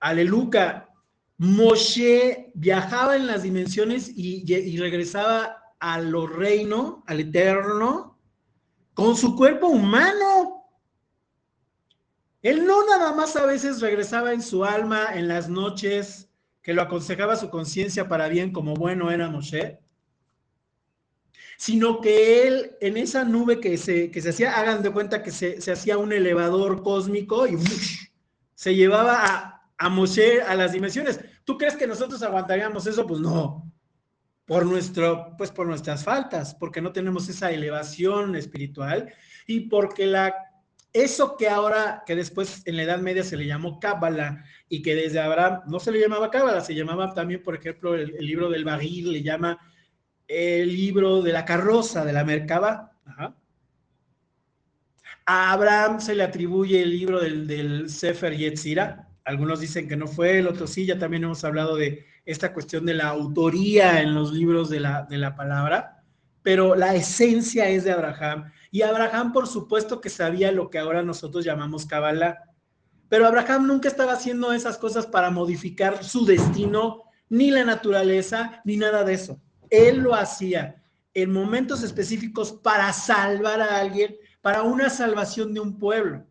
aleluya, 0.00 0.88
Moshe 1.38 2.50
viajaba 2.54 3.16
en 3.16 3.26
las 3.26 3.44
dimensiones 3.44 4.10
y, 4.14 4.76
regresaba 4.76 5.62
a 5.78 6.00
lo 6.00 6.26
reino, 6.26 7.04
al 7.06 7.20
eterno, 7.20 8.18
con 8.92 9.16
su 9.16 9.36
cuerpo 9.36 9.68
humano. 9.68 10.64
Él 12.42 12.66
no 12.66 12.84
nada 12.86 13.12
más 13.12 13.36
a 13.36 13.46
veces 13.46 13.80
regresaba 13.80 14.32
en 14.32 14.42
su 14.42 14.64
alma 14.64 15.14
en 15.14 15.28
las 15.28 15.48
noches 15.48 16.28
que 16.62 16.74
lo 16.74 16.82
aconsejaba 16.82 17.36
su 17.36 17.50
conciencia 17.50 18.08
para 18.08 18.28
bien 18.28 18.52
como 18.52 18.74
bueno 18.74 19.10
era 19.10 19.30
Moshe, 19.30 19.78
sino 21.58 22.00
que 22.00 22.48
él 22.48 22.70
en 22.80 22.96
esa 22.96 23.24
nube 23.24 23.60
que 23.60 23.76
se, 23.76 24.10
que 24.10 24.22
se 24.22 24.30
hacía, 24.30 24.58
hagan 24.58 24.82
de 24.82 24.90
cuenta 24.90 25.22
que 25.22 25.30
se, 25.30 25.60
se 25.60 25.72
hacía 25.72 25.98
un 25.98 26.14
elevador 26.14 26.82
cósmico 26.82 27.46
y 27.46 27.58
se 28.54 28.74
llevaba 28.74 29.22
a 29.22 29.58
a 29.78 29.88
Moshe 29.88 30.42
a 30.42 30.54
las 30.54 30.72
dimensiones. 30.72 31.20
¿Tú 31.44 31.56
crees 31.56 31.76
que 31.76 31.86
nosotros 31.86 32.22
aguantaríamos 32.22 32.86
eso? 32.86 33.06
Pues 33.06 33.20
no. 33.20 33.72
Por 34.44 34.66
nuestro, 34.66 35.34
pues 35.36 35.50
por 35.50 35.66
nuestras 35.66 36.04
faltas, 36.04 36.54
porque 36.54 36.80
no 36.80 36.92
tenemos 36.92 37.28
esa 37.28 37.50
elevación 37.50 38.34
espiritual 38.34 39.12
y 39.46 39.60
porque 39.68 40.06
la 40.06 40.34
eso 40.94 41.36
que 41.36 41.48
ahora, 41.48 42.02
que 42.06 42.16
después 42.16 42.62
en 42.64 42.76
la 42.76 42.84
Edad 42.84 42.98
Media 42.98 43.22
se 43.22 43.36
le 43.36 43.46
llamó 43.46 43.78
Cábala 43.78 44.42
y 44.70 44.80
que 44.80 44.94
desde 44.94 45.20
Abraham 45.20 45.60
no 45.66 45.78
se 45.78 45.92
le 45.92 46.00
llamaba 46.00 46.30
Cábala, 46.30 46.62
se 46.62 46.74
llamaba 46.74 47.12
también, 47.12 47.42
por 47.42 47.54
ejemplo, 47.54 47.94
el, 47.94 48.16
libro 48.20 48.48
del 48.48 48.64
Bagir, 48.64 49.06
le 49.06 49.22
llama 49.22 49.58
el 50.28 50.68
libro 50.68 51.22
de 51.22 51.32
la 51.32 51.44
carroza, 51.44 52.04
de 52.04 52.12
la 52.12 52.24
Merkaba. 52.24 52.92
A 55.26 55.52
Abraham 55.52 56.00
se 56.00 56.14
le 56.14 56.22
atribuye 56.22 56.82
el 56.82 56.90
libro 56.90 57.20
del, 57.20 57.46
del 57.46 57.90
Sefer 57.90 58.36
Yetzirah, 58.36 59.08
algunos 59.28 59.60
dicen 59.60 59.86
que 59.86 59.96
no 59.96 60.06
fue, 60.06 60.38
el 60.38 60.46
otro 60.46 60.66
sí, 60.66 60.86
ya 60.86 60.98
también 60.98 61.24
hemos 61.24 61.44
hablado 61.44 61.76
de 61.76 62.06
esta 62.24 62.54
cuestión 62.54 62.86
de 62.86 62.94
la 62.94 63.08
autoría 63.08 64.00
en 64.00 64.14
los 64.14 64.32
libros 64.32 64.70
de 64.70 64.80
la, 64.80 65.02
de 65.02 65.18
la 65.18 65.36
palabra, 65.36 66.02
pero 66.42 66.74
la 66.74 66.94
esencia 66.94 67.68
es 67.68 67.84
de 67.84 67.92
Abraham. 67.92 68.50
Y 68.70 68.80
Abraham, 68.80 69.34
por 69.34 69.46
supuesto, 69.46 70.00
que 70.00 70.08
sabía 70.08 70.50
lo 70.50 70.70
que 70.70 70.78
ahora 70.78 71.02
nosotros 71.02 71.44
llamamos 71.44 71.84
Kabbalah, 71.84 72.38
pero 73.10 73.26
Abraham 73.26 73.66
nunca 73.66 73.88
estaba 73.88 74.14
haciendo 74.14 74.50
esas 74.52 74.78
cosas 74.78 75.06
para 75.06 75.30
modificar 75.30 76.02
su 76.02 76.24
destino, 76.24 77.02
ni 77.28 77.50
la 77.50 77.64
naturaleza, 77.64 78.62
ni 78.64 78.78
nada 78.78 79.04
de 79.04 79.12
eso. 79.12 79.38
Él 79.70 79.98
lo 79.98 80.14
hacía 80.14 80.82
en 81.14 81.32
momentos 81.32 81.82
específicos 81.82 82.52
para 82.52 82.92
salvar 82.92 83.60
a 83.60 83.78
alguien, 83.78 84.16
para 84.40 84.62
una 84.62 84.88
salvación 84.90 85.52
de 85.52 85.60
un 85.60 85.78
pueblo. 85.78 86.24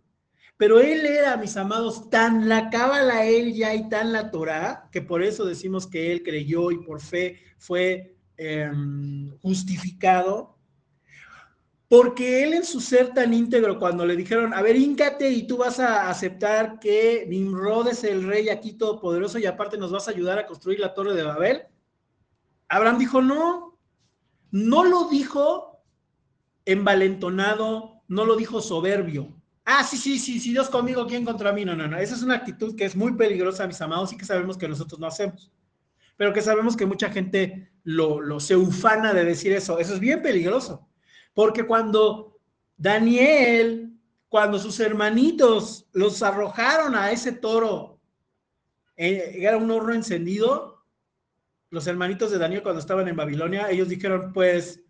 Pero 0.57 0.79
él 0.79 1.05
era, 1.05 1.37
mis 1.37 1.55
amados, 1.55 2.09
tan 2.09 2.49
la 2.49 2.69
cábala 2.69 3.25
él 3.25 3.53
ya 3.53 3.75
y 3.75 3.87
tan 3.89 4.11
la 4.11 4.31
Torah, 4.31 4.89
que 4.91 5.01
por 5.01 5.21
eso 5.21 5.45
decimos 5.45 5.85
que 5.85 6.11
él 6.11 6.23
creyó 6.23 6.71
y 6.71 6.79
por 6.79 6.99
fe 6.99 7.39
fue 7.59 8.15
em, 8.37 9.31
justificado. 9.39 10.57
Porque 11.87 12.43
él 12.43 12.53
en 12.53 12.65
su 12.65 12.81
ser 12.81 13.13
tan 13.13 13.33
íntegro, 13.33 13.79
cuando 13.79 14.05
le 14.05 14.15
dijeron, 14.15 14.53
a 14.53 14.61
ver, 14.61 14.75
híncate 14.75 15.29
y 15.29 15.47
tú 15.47 15.57
vas 15.57 15.79
a 15.79 16.09
aceptar 16.09 16.79
que 16.79 17.25
Nimrod 17.29 17.87
es 17.87 18.03
el 18.03 18.23
rey 18.23 18.49
aquí 18.49 18.73
todopoderoso 18.73 19.39
y 19.39 19.45
aparte 19.45 19.77
nos 19.77 19.91
vas 19.91 20.07
a 20.07 20.11
ayudar 20.11 20.37
a 20.39 20.47
construir 20.47 20.79
la 20.79 20.93
torre 20.93 21.13
de 21.13 21.23
Babel, 21.23 21.61
Abraham 22.69 22.97
dijo, 22.97 23.21
no, 23.21 23.79
no 24.51 24.83
lo 24.83 25.09
dijo 25.09 25.83
envalentonado, 26.65 28.01
no 28.07 28.25
lo 28.25 28.35
dijo 28.35 28.61
soberbio, 28.61 29.37
ah, 29.67 29.83
sí, 29.83 29.97
sí, 29.97 30.17
sí, 30.17 30.39
sí, 30.39 30.51
Dios 30.51 30.69
conmigo, 30.69 31.05
¿quién 31.05 31.25
contra 31.25 31.51
mí? 31.51 31.65
No, 31.65 31.75
no, 31.75 31.87
no. 31.87 31.97
Esa 31.97 32.15
es 32.15 32.23
una 32.23 32.35
actitud 32.35 32.75
que 32.75 32.85
es 32.85 32.95
muy 32.95 33.13
peligrosa, 33.13 33.67
mis 33.67 33.81
amados, 33.81 34.13
y 34.13 34.17
que 34.17 34.23
sabemos 34.25 34.57
que 34.57 34.67
nosotros 34.67 34.99
no 34.99 35.07
hacemos. 35.07 35.51
Pero 36.15 36.31
que 36.33 36.41
sabemos 36.41 36.77
que 36.77 36.85
mucha 36.85 37.09
gente 37.09 37.69
lo, 37.83 38.21
lo 38.21 38.39
se 38.39 38.55
ufana 38.55 39.13
de 39.13 39.25
decir 39.25 39.51
eso. 39.51 39.77
Eso 39.77 39.93
es 39.93 39.99
bien 39.99 40.21
peligroso. 40.21 40.87
Porque 41.33 41.67
cuando 41.67 42.39
Daniel, 42.77 43.91
cuando 44.29 44.57
sus 44.57 44.79
hermanitos 44.79 45.85
los 45.91 46.23
arrojaron 46.23 46.95
a 46.95 47.11
ese 47.11 47.33
toro, 47.33 47.99
eh, 48.95 49.35
era 49.39 49.57
un 49.57 49.69
horno 49.69 49.93
encendido, 49.93 50.76
los 51.69 51.87
hermanitos 51.87 52.31
de 52.31 52.37
Daniel 52.37 52.63
cuando 52.63 52.79
estaban 52.79 53.07
en 53.07 53.15
Babilonia, 53.15 53.69
ellos 53.69 53.89
dijeron, 53.89 54.31
pues, 54.33 54.81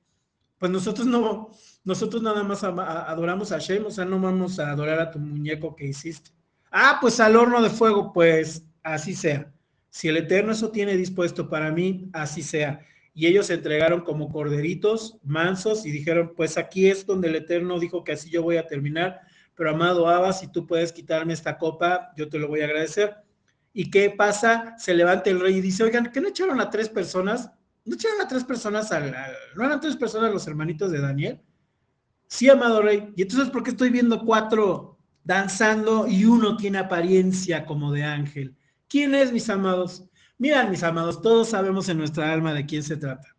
pues 0.57 0.71
nosotros 0.71 1.07
no, 1.07 1.51
nosotros 1.83 2.21
nada 2.21 2.43
más 2.43 2.63
adoramos 2.63 3.51
a 3.51 3.59
Shem, 3.59 3.85
o 3.85 3.91
sea, 3.91 4.05
no 4.05 4.19
vamos 4.19 4.59
a 4.59 4.71
adorar 4.71 4.99
a 4.99 5.11
tu 5.11 5.19
muñeco 5.19 5.75
que 5.75 5.85
hiciste. 5.85 6.31
Ah, 6.71 6.97
pues 7.01 7.19
al 7.19 7.35
horno 7.35 7.61
de 7.61 7.69
fuego, 7.69 8.11
pues 8.13 8.63
así 8.83 9.15
sea. 9.15 9.51
Si 9.89 10.07
el 10.07 10.17
Eterno 10.17 10.51
eso 10.51 10.69
tiene 10.69 10.95
dispuesto 10.95 11.49
para 11.49 11.71
mí, 11.71 12.09
así 12.13 12.43
sea. 12.43 12.81
Y 13.13 13.25
ellos 13.25 13.47
se 13.47 13.55
entregaron 13.55 14.01
como 14.01 14.29
corderitos 14.31 15.17
mansos 15.23 15.85
y 15.85 15.91
dijeron, 15.91 16.33
pues 16.35 16.57
aquí 16.57 16.87
es 16.87 17.05
donde 17.05 17.29
el 17.29 17.35
Eterno 17.35 17.79
dijo 17.79 18.03
que 18.03 18.11
así 18.11 18.29
yo 18.29 18.43
voy 18.43 18.57
a 18.57 18.67
terminar. 18.67 19.21
Pero 19.55 19.71
amado 19.71 20.07
Abba, 20.07 20.33
si 20.33 20.51
tú 20.51 20.67
puedes 20.67 20.93
quitarme 20.93 21.33
esta 21.33 21.57
copa, 21.57 22.11
yo 22.15 22.29
te 22.29 22.37
lo 22.37 22.47
voy 22.47 22.61
a 22.61 22.65
agradecer. 22.65 23.15
¿Y 23.79 23.91
qué 23.91 24.09
pasa? 24.09 24.73
Se 24.79 24.91
levanta 24.95 25.29
el 25.29 25.39
rey 25.39 25.57
y 25.57 25.61
dice, 25.61 25.83
oigan, 25.83 26.11
¿qué 26.11 26.19
no 26.19 26.29
echaron 26.29 26.59
a 26.59 26.67
tres 26.67 26.89
personas? 26.89 27.51
¿No 27.85 27.93
echaron 27.93 28.19
a 28.21 28.27
tres 28.27 28.43
personas? 28.43 28.91
Al, 28.91 29.15
¿No 29.55 29.63
eran 29.63 29.79
tres 29.79 29.95
personas 29.95 30.33
los 30.33 30.47
hermanitos 30.47 30.91
de 30.91 30.99
Daniel? 30.99 31.39
Sí, 32.25 32.49
amado 32.49 32.81
rey. 32.81 33.13
Y 33.15 33.21
entonces, 33.21 33.51
¿por 33.51 33.61
qué 33.61 33.69
estoy 33.69 33.91
viendo 33.91 34.25
cuatro 34.25 34.97
danzando 35.23 36.07
y 36.07 36.25
uno 36.25 36.57
tiene 36.57 36.79
apariencia 36.79 37.67
como 37.67 37.91
de 37.91 38.03
ángel? 38.03 38.57
¿Quién 38.87 39.13
es, 39.13 39.31
mis 39.31 39.47
amados? 39.47 40.09
Miren, 40.39 40.71
mis 40.71 40.81
amados, 40.81 41.21
todos 41.21 41.49
sabemos 41.49 41.87
en 41.87 41.99
nuestra 41.99 42.33
alma 42.33 42.55
de 42.55 42.65
quién 42.65 42.81
se 42.81 42.97
trata. 42.97 43.35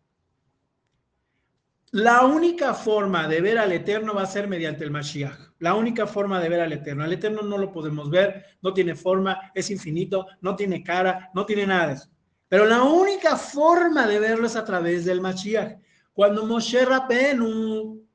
La 1.91 2.21
única 2.25 2.73
forma 2.73 3.27
de 3.27 3.41
ver 3.41 3.57
al 3.57 3.73
Eterno 3.73 4.13
va 4.13 4.23
a 4.23 4.25
ser 4.25 4.47
mediante 4.47 4.85
el 4.85 4.91
Mashiach. 4.91 5.48
La 5.59 5.75
única 5.75 6.07
forma 6.07 6.39
de 6.39 6.49
ver 6.49 6.61
al 6.61 6.73
Eterno. 6.73 7.03
Al 7.03 7.13
Eterno 7.13 7.41
no 7.41 7.57
lo 7.57 7.71
podemos 7.71 8.09
ver, 8.09 8.45
no 8.61 8.73
tiene 8.73 8.95
forma, 8.95 9.51
es 9.53 9.69
infinito, 9.69 10.25
no 10.41 10.55
tiene 10.55 10.83
cara, 10.83 11.29
no 11.33 11.45
tiene 11.45 11.67
nada 11.67 11.87
de 11.87 11.93
eso. 11.93 12.09
Pero 12.47 12.65
la 12.65 12.83
única 12.83 13.35
forma 13.35 14.07
de 14.07 14.19
verlo 14.19 14.47
es 14.47 14.55
a 14.55 14.65
través 14.65 15.05
del 15.05 15.21
Mashiach. 15.21 15.77
Cuando 16.13 16.45
Moshe 16.45 16.83
Rabenu 16.83 18.09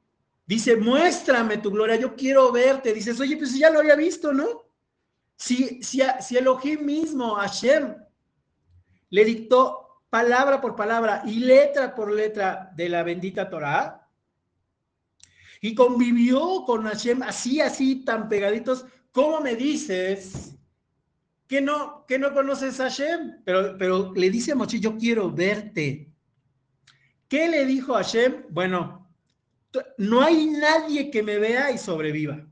Dice, 0.46 0.76
muéstrame 0.76 1.58
tu 1.58 1.70
gloria, 1.70 1.96
yo 1.96 2.14
quiero 2.14 2.52
verte. 2.52 2.92
Dices, 2.92 3.18
oye, 3.18 3.36
pues 3.36 3.56
ya 3.58 3.70
lo 3.70 3.78
había 3.78 3.96
visto, 3.96 4.32
¿no? 4.32 4.64
Si, 5.36 5.82
si, 5.82 6.02
si 6.20 6.36
Elohim 6.36 6.84
mismo, 6.84 7.36
Hashem, 7.36 7.94
le 9.10 9.24
dictó 9.24 10.02
palabra 10.10 10.60
por 10.60 10.76
palabra 10.76 11.22
y 11.24 11.40
letra 11.40 11.94
por 11.94 12.12
letra 12.12 12.70
de 12.76 12.88
la 12.88 13.02
bendita 13.02 13.48
Torah, 13.48 14.03
y 15.64 15.74
convivió 15.74 16.62
con 16.66 16.84
Hashem 16.84 17.22
así, 17.22 17.58
así, 17.58 18.04
tan 18.04 18.28
pegaditos, 18.28 18.84
¿cómo 19.10 19.40
me 19.40 19.56
dices 19.56 20.54
que 21.46 21.62
no, 21.62 22.04
que 22.06 22.18
no 22.18 22.34
conoces 22.34 22.78
a 22.80 22.90
Hashem? 22.90 23.42
Pero, 23.46 23.78
pero 23.78 24.12
le 24.14 24.28
dice 24.28 24.52
a 24.52 24.56
Mochi, 24.56 24.78
yo 24.78 24.98
quiero 24.98 25.30
verte. 25.30 26.12
¿Qué 27.28 27.48
le 27.48 27.64
dijo 27.64 27.94
Hashem? 27.94 28.44
Bueno, 28.50 29.10
no 29.96 30.20
hay 30.20 30.48
nadie 30.48 31.10
que 31.10 31.22
me 31.22 31.38
vea 31.38 31.70
y 31.70 31.78
sobreviva. 31.78 32.46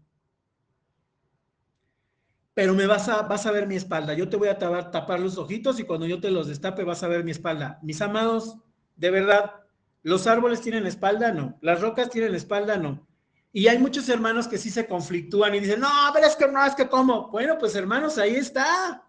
pero 2.54 2.72
me 2.72 2.86
vas 2.86 3.10
a, 3.10 3.24
vas 3.24 3.44
a 3.44 3.52
ver 3.52 3.66
mi 3.66 3.76
espalda. 3.76 4.14
Yo 4.14 4.26
te 4.26 4.38
voy 4.38 4.48
a 4.48 4.58
tapar, 4.58 4.90
tapar 4.90 5.20
los 5.20 5.36
ojitos 5.36 5.78
y 5.78 5.84
cuando 5.84 6.06
yo 6.06 6.18
te 6.18 6.30
los 6.30 6.46
destape 6.46 6.82
vas 6.82 7.02
a 7.02 7.08
ver 7.08 7.24
mi 7.24 7.32
espalda. 7.32 7.78
Mis 7.82 8.00
amados, 8.00 8.56
de 8.96 9.10
verdad, 9.10 9.61
¿los 10.02 10.26
árboles 10.26 10.60
tienen 10.60 10.86
espalda? 10.86 11.32
No. 11.32 11.58
¿Las 11.60 11.80
rocas 11.80 12.10
tienen 12.10 12.34
espalda? 12.34 12.76
No. 12.76 13.06
Y 13.52 13.68
hay 13.68 13.78
muchos 13.78 14.08
hermanos 14.08 14.48
que 14.48 14.58
sí 14.58 14.70
se 14.70 14.86
conflictúan 14.86 15.54
y 15.54 15.60
dicen, 15.60 15.80
no, 15.80 15.88
pero 16.14 16.26
es 16.26 16.36
que 16.36 16.48
no, 16.48 16.64
es 16.64 16.74
que 16.74 16.88
cómo. 16.88 17.28
Bueno, 17.30 17.58
pues 17.58 17.74
hermanos, 17.74 18.16
ahí 18.18 18.34
está. 18.36 19.06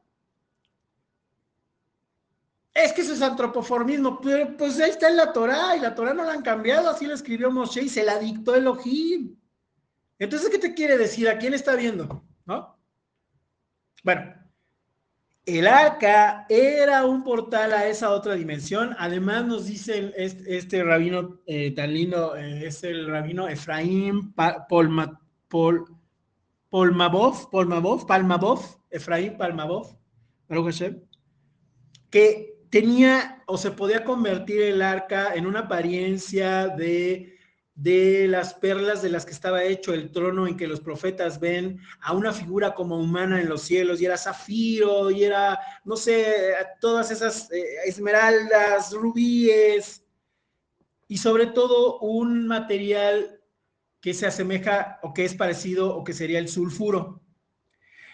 Es 2.73 2.91
que 2.91 3.01
eso 3.01 3.13
es 3.13 3.21
antropoformismo, 3.21 4.19
pero 4.19 4.57
pues 4.57 4.79
ahí 4.79 4.89
está 4.89 5.07
en 5.07 5.17
la 5.17 5.31
Torah 5.31 5.77
y 5.77 5.79
la 5.79 5.93
Torah 5.93 6.13
no 6.13 6.23
la 6.25 6.33
han 6.33 6.41
cambiado, 6.41 6.89
así 6.89 7.05
lo 7.05 7.13
escribió 7.13 7.51
Moshe 7.51 7.83
y 7.83 7.89
se 7.89 8.03
la 8.03 8.17
dictó 8.17 8.55
Elohim. 8.55 9.35
Entonces, 10.17 10.49
¿qué 10.49 10.57
te 10.57 10.73
quiere 10.73 10.97
decir? 10.97 11.29
¿A 11.29 11.37
quién 11.37 11.53
está 11.53 11.75
viendo? 11.75 12.23
¿No? 12.45 12.77
Bueno, 14.03 14.33
el 15.45 15.67
arca 15.67 16.45
era 16.47 17.05
un 17.05 17.23
portal 17.23 17.73
a 17.73 17.87
esa 17.87 18.11
otra 18.11 18.35
dimensión. 18.35 18.95
Además, 18.97 19.45
nos 19.45 19.65
dice 19.65 20.13
este, 20.15 20.83
rabino 20.83 21.39
eh, 21.45 21.71
tan 21.71 21.93
lindo, 21.93 22.35
eh, 22.35 22.67
es 22.67 22.83
el 22.83 23.07
rabino 23.07 23.47
Efraín 23.47 24.33
Polma, 24.69 25.19
Pol, 25.49 25.85
Polmabov, 26.69 27.49
Polmabov, 27.49 28.07
Palmabov, 28.07 28.61
Efraín 28.89 29.37
Palmabov, 29.37 29.97
que 32.09 32.55
tenía 32.69 33.43
o 33.45 33.57
se 33.57 33.71
podía 33.71 34.03
convertir 34.03 34.61
el 34.61 34.81
arca 34.81 35.33
en 35.35 35.45
una 35.45 35.59
apariencia 35.61 36.69
de, 36.69 37.32
de 37.75 38.27
las 38.27 38.53
perlas 38.53 39.01
de 39.01 39.09
las 39.09 39.25
que 39.25 39.31
estaba 39.31 39.63
hecho 39.63 39.93
el 39.93 40.11
trono 40.11 40.47
en 40.47 40.55
que 40.55 40.67
los 40.67 40.79
profetas 40.79 41.39
ven 41.39 41.79
a 42.01 42.13
una 42.13 42.31
figura 42.31 42.75
como 42.75 42.99
humana 42.99 43.41
en 43.41 43.49
los 43.49 43.63
cielos 43.63 43.99
y 43.99 44.05
era 44.05 44.17
zafiro 44.17 45.09
y 45.09 45.23
era, 45.23 45.59
no 45.83 45.95
sé, 45.95 46.53
todas 46.79 47.09
esas 47.09 47.51
eh, 47.51 47.77
esmeraldas, 47.85 48.93
rubíes 48.93 50.03
y 51.07 51.17
sobre 51.17 51.47
todo 51.47 51.99
un 51.99 52.47
material 52.47 53.39
que 53.99 54.13
se 54.13 54.27
asemeja 54.27 54.99
o 55.01 55.13
que 55.13 55.25
es 55.25 55.33
parecido 55.33 55.95
o 55.95 56.03
que 56.03 56.13
sería 56.13 56.39
el 56.39 56.49
sulfuro. 56.49 57.21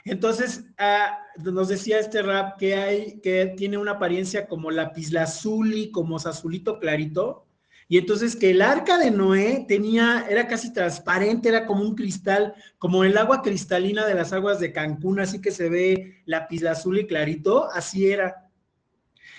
Entonces, 0.05 0.65
ah, 0.77 1.19
nos 1.37 1.67
decía 1.67 1.99
este 1.99 2.21
rap 2.21 2.57
que 2.57 2.75
hay, 2.75 3.19
que 3.19 3.53
tiene 3.57 3.77
una 3.77 3.91
apariencia 3.91 4.47
como 4.47 4.71
lapislazuli, 4.71 5.91
como 5.91 6.15
azulito 6.15 6.79
clarito, 6.79 7.48
y 7.91 7.97
entonces 7.97 8.35
que 8.35 8.51
el 8.51 8.61
arca 8.61 8.99
de 8.99 9.09
Noé 9.09 9.65
tenía, 9.67 10.27
era 10.29 10.47
casi 10.47 10.71
transparente, 10.71 11.49
era 11.49 11.65
como 11.65 11.81
un 11.81 11.95
cristal, 11.95 12.53
como 12.77 13.03
el 13.03 13.17
agua 13.17 13.41
cristalina 13.41 14.05
de 14.05 14.13
las 14.13 14.31
aguas 14.31 14.59
de 14.59 14.71
Cancún, 14.71 15.19
así 15.19 15.41
que 15.41 15.49
se 15.49 15.69
ve 15.69 16.21
lapislazuli 16.25 17.07
clarito, 17.07 17.67
así 17.71 18.11
era. 18.11 18.47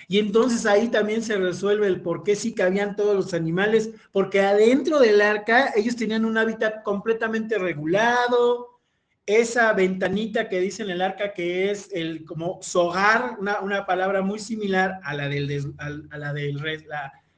Y 0.09 0.19
entonces 0.19 0.67
ahí 0.67 0.89
también 0.89 1.23
se 1.23 1.37
resuelve 1.37 1.87
el 1.87 2.03
por 2.03 2.25
qué 2.25 2.35
sí 2.35 2.53
cabían 2.53 2.97
todos 2.97 3.15
los 3.15 3.35
animales, 3.35 3.91
porque 4.11 4.41
adentro 4.41 4.99
del 4.99 5.21
arca 5.21 5.73
ellos 5.77 5.95
tenían 5.95 6.25
un 6.25 6.37
hábitat 6.37 6.83
completamente 6.83 7.57
regulado, 7.57 8.81
esa 9.27 9.73
ventanita 9.75 10.49
que 10.49 10.59
dice 10.59 10.83
en 10.83 10.91
el 10.91 11.03
arca 11.03 11.35
que 11.35 11.71
es 11.71 11.89
el 11.93 12.25
como 12.25 12.59
sogar, 12.63 13.37
una, 13.39 13.87
palabra 13.87 14.23
muy 14.23 14.41
similar 14.41 14.99
a 15.05 15.15
la 15.15 15.29
del, 15.29 15.73
a, 15.79 16.19
la 16.19 16.33
del 16.33 16.59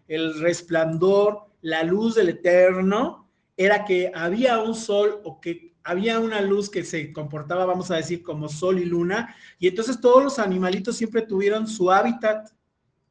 el 0.09 0.41
resplandor, 0.41 1.47
la 1.61 1.83
luz 1.83 2.15
del 2.15 2.31
eterno, 2.31 3.29
era 3.57 3.85
que 3.85 4.11
había 4.15 4.61
un 4.61 4.75
sol 4.75 5.21
o 5.25 5.41
que 5.41 5.75
había 5.85 6.19
una 6.19 6.41
luz 6.41 6.71
que 6.71 6.85
se 6.85 7.13
comportaba, 7.13 7.65
vamos 7.65 7.91
a 7.91 7.97
decir, 7.97 8.23
como 8.23 8.49
sol 8.49 8.79
y 8.79 8.85
luna, 8.85 9.35
y 9.59 9.69
entonces 9.69 10.01
todos 10.01 10.23
los 10.23 10.39
animalitos 10.39 10.97
siempre 10.97 11.23
tuvieron 11.23 11.67
su 11.67 11.91
hábitat. 11.91 12.51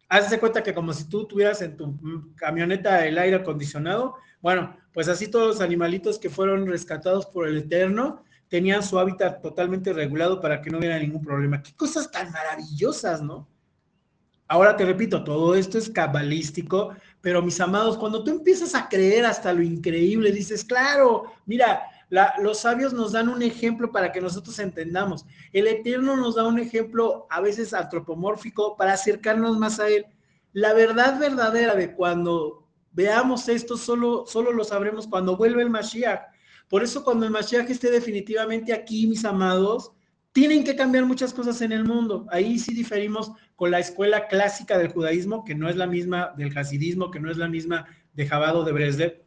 Hazte 0.07 0.39
cuenta 0.39 0.63
que 0.63 0.73
como 0.73 0.93
si 0.93 1.07
tú 1.07 1.25
tuvieras 1.25 1.61
en 1.61 1.77
tu 1.77 2.33
camioneta 2.35 3.05
el 3.05 3.17
aire 3.17 3.37
acondicionado, 3.37 4.15
bueno, 4.41 4.75
pues 4.93 5.07
así 5.07 5.29
todos 5.29 5.47
los 5.47 5.61
animalitos 5.61 6.19
que 6.19 6.29
fueron 6.29 6.67
rescatados 6.67 7.25
por 7.25 7.47
el 7.47 7.57
Eterno 7.57 8.23
tenían 8.49 8.83
su 8.83 8.99
hábitat 8.99 9.41
totalmente 9.41 9.93
regulado 9.93 10.41
para 10.41 10.61
que 10.61 10.69
no 10.69 10.79
hubiera 10.79 10.99
ningún 10.99 11.21
problema. 11.21 11.63
Qué 11.63 11.73
cosas 11.73 12.11
tan 12.11 12.31
maravillosas, 12.31 13.21
¿no? 13.21 13.47
Ahora 14.51 14.75
te 14.75 14.83
repito, 14.83 15.23
todo 15.23 15.55
esto 15.55 15.77
es 15.77 15.89
cabalístico, 15.89 16.93
pero 17.21 17.41
mis 17.41 17.61
amados, 17.61 17.97
cuando 17.97 18.21
tú 18.21 18.31
empiezas 18.31 18.75
a 18.75 18.89
creer 18.89 19.25
hasta 19.25 19.53
lo 19.53 19.63
increíble, 19.63 20.29
dices, 20.29 20.65
claro, 20.65 21.31
mira, 21.45 21.83
los 22.37 22.57
sabios 22.57 22.91
nos 22.91 23.13
dan 23.13 23.29
un 23.29 23.41
ejemplo 23.41 23.93
para 23.93 24.11
que 24.11 24.19
nosotros 24.19 24.59
entendamos. 24.59 25.25
El 25.53 25.67
Eterno 25.67 26.17
nos 26.17 26.35
da 26.35 26.45
un 26.45 26.59
ejemplo 26.59 27.27
a 27.29 27.39
veces 27.39 27.73
antropomórfico 27.73 28.75
para 28.75 28.91
acercarnos 28.91 29.57
más 29.57 29.79
a 29.79 29.87
Él. 29.87 30.05
La 30.51 30.73
verdad 30.73 31.17
verdadera 31.17 31.73
de 31.73 31.95
cuando 31.95 32.67
veamos 32.91 33.47
esto, 33.47 33.77
solo, 33.77 34.25
solo 34.27 34.51
lo 34.51 34.65
sabremos 34.65 35.07
cuando 35.07 35.37
vuelve 35.37 35.61
el 35.61 35.69
Mashiach. 35.69 36.23
Por 36.67 36.83
eso 36.83 37.05
cuando 37.05 37.25
el 37.25 37.31
Mashiach 37.31 37.69
esté 37.69 37.89
definitivamente 37.89 38.73
aquí, 38.73 39.07
mis 39.07 39.23
amados, 39.23 39.93
tienen 40.33 40.63
que 40.63 40.75
cambiar 40.75 41.05
muchas 41.05 41.33
cosas 41.33 41.61
en 41.61 41.71
el 41.71 41.83
mundo. 41.83 42.25
Ahí 42.29 42.57
sí 42.57 42.73
diferimos 42.73 43.31
con 43.55 43.71
la 43.71 43.79
escuela 43.79 44.27
clásica 44.27 44.77
del 44.77 44.91
judaísmo, 44.91 45.43
que 45.43 45.55
no 45.55 45.69
es 45.69 45.75
la 45.75 45.87
misma 45.87 46.33
del 46.37 46.57
hasidismo, 46.57 47.11
que 47.11 47.19
no 47.19 47.29
es 47.29 47.37
la 47.37 47.47
misma 47.47 47.85
de 48.13 48.27
Jabado 48.27 48.63
de 48.63 48.71
Breslev, 48.71 49.23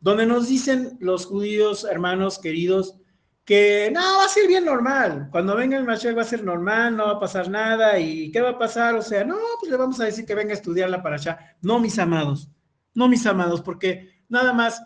donde 0.00 0.26
nos 0.26 0.48
dicen 0.48 0.96
los 1.00 1.26
judíos, 1.26 1.84
hermanos 1.84 2.38
queridos, 2.38 2.96
que 3.44 3.90
no, 3.92 4.00
va 4.00 4.24
a 4.24 4.28
ser 4.28 4.46
bien 4.46 4.64
normal. 4.64 5.28
Cuando 5.30 5.56
venga 5.56 5.76
el 5.76 5.84
Mashiach 5.84 6.16
va 6.16 6.22
a 6.22 6.24
ser 6.24 6.44
normal, 6.44 6.96
no 6.96 7.06
va 7.06 7.12
a 7.12 7.20
pasar 7.20 7.50
nada. 7.50 7.98
¿Y 7.98 8.30
qué 8.30 8.40
va 8.40 8.50
a 8.50 8.58
pasar? 8.58 8.94
O 8.94 9.02
sea, 9.02 9.24
no, 9.24 9.36
pues 9.60 9.70
le 9.70 9.76
vamos 9.76 10.00
a 10.00 10.04
decir 10.04 10.24
que 10.24 10.34
venga 10.34 10.52
a 10.52 10.56
estudiarla 10.56 11.02
para 11.02 11.16
allá. 11.16 11.56
No, 11.60 11.78
mis 11.78 11.98
amados, 11.98 12.48
no, 12.94 13.08
mis 13.08 13.26
amados, 13.26 13.60
porque 13.60 14.22
nada 14.28 14.52
más 14.52 14.82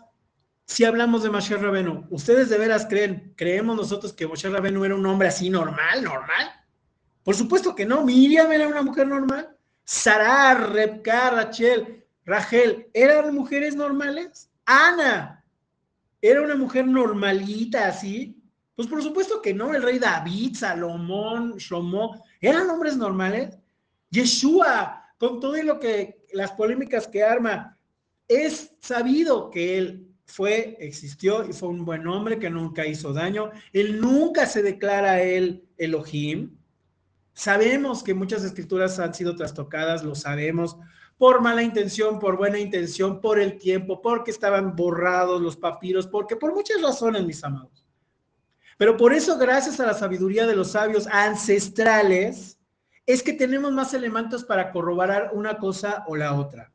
si 0.69 0.85
hablamos 0.85 1.23
de 1.23 1.31
Moshe 1.31 1.57
Rabenu, 1.57 2.05
¿ustedes 2.11 2.47
de 2.47 2.59
veras 2.59 2.85
creen, 2.87 3.33
creemos 3.35 3.75
nosotros 3.75 4.13
que 4.13 4.27
Moshe 4.27 4.47
Rabenu 4.47 4.85
era 4.85 4.93
un 4.93 5.05
hombre 5.07 5.27
así 5.27 5.49
normal, 5.49 6.03
normal? 6.03 6.51
Por 7.23 7.35
supuesto 7.35 7.73
que 7.73 7.87
no, 7.87 8.05
Miriam 8.05 8.51
era 8.51 8.67
una 8.67 8.83
mujer 8.83 9.07
normal, 9.07 9.49
Sarar, 9.83 10.71
Rebka, 10.71 11.31
Rachel, 11.31 12.05
Rachel, 12.23 12.87
¿eran 12.93 13.33
mujeres 13.33 13.75
normales? 13.75 14.51
Ana, 14.63 15.43
¿era 16.21 16.43
una 16.43 16.55
mujer 16.55 16.85
normalita 16.85 17.87
así? 17.87 18.39
Pues 18.75 18.87
por 18.87 19.01
supuesto 19.01 19.41
que 19.41 19.55
no, 19.55 19.73
el 19.73 19.81
rey 19.81 19.97
David, 19.97 20.55
Salomón, 20.55 21.55
Shlomo, 21.57 22.23
¿eran 22.39 22.69
hombres 22.69 22.95
normales? 22.95 23.57
Yeshua, 24.11 25.03
con 25.17 25.39
todo 25.39 25.61
lo 25.63 25.79
que, 25.79 26.27
las 26.31 26.51
polémicas 26.51 27.07
que 27.07 27.23
arma, 27.23 27.75
es 28.27 28.75
sabido 28.79 29.49
que 29.49 29.79
él 29.79 30.08
fue, 30.29 30.77
existió 30.79 31.43
y 31.43 31.53
fue 31.53 31.69
un 31.69 31.83
buen 31.83 32.05
hombre 32.07 32.37
que 32.37 32.51
nunca 32.51 32.85
hizo 32.85 33.13
daño. 33.13 33.51
Él 33.73 33.99
nunca 33.99 34.45
se 34.45 34.61
declara 34.61 35.21
él 35.23 35.65
Elohim. 35.77 36.55
Sabemos 37.33 38.03
que 38.03 38.13
muchas 38.13 38.43
escrituras 38.43 38.99
han 38.99 39.13
sido 39.13 39.35
trastocadas, 39.35 40.03
lo 40.03 40.13
sabemos, 40.13 40.77
por 41.17 41.41
mala 41.41 41.63
intención, 41.63 42.19
por 42.19 42.37
buena 42.37 42.59
intención, 42.59 43.19
por 43.19 43.39
el 43.39 43.57
tiempo, 43.57 44.01
porque 44.01 44.29
estaban 44.29 44.75
borrados 44.75 45.41
los 45.41 45.57
papiros, 45.57 46.05
porque 46.05 46.35
por 46.35 46.53
muchas 46.53 46.81
razones, 46.81 47.25
mis 47.25 47.43
amados. 47.43 47.83
Pero 48.77 48.95
por 48.95 49.13
eso, 49.13 49.37
gracias 49.37 49.79
a 49.79 49.85
la 49.85 49.93
sabiduría 49.95 50.45
de 50.45 50.55
los 50.55 50.71
sabios 50.71 51.07
ancestrales, 51.07 52.59
es 53.05 53.23
que 53.23 53.33
tenemos 53.33 53.71
más 53.71 53.95
elementos 53.95 54.43
para 54.43 54.71
corroborar 54.71 55.31
una 55.33 55.57
cosa 55.57 56.03
o 56.07 56.15
la 56.15 56.35
otra. 56.35 56.71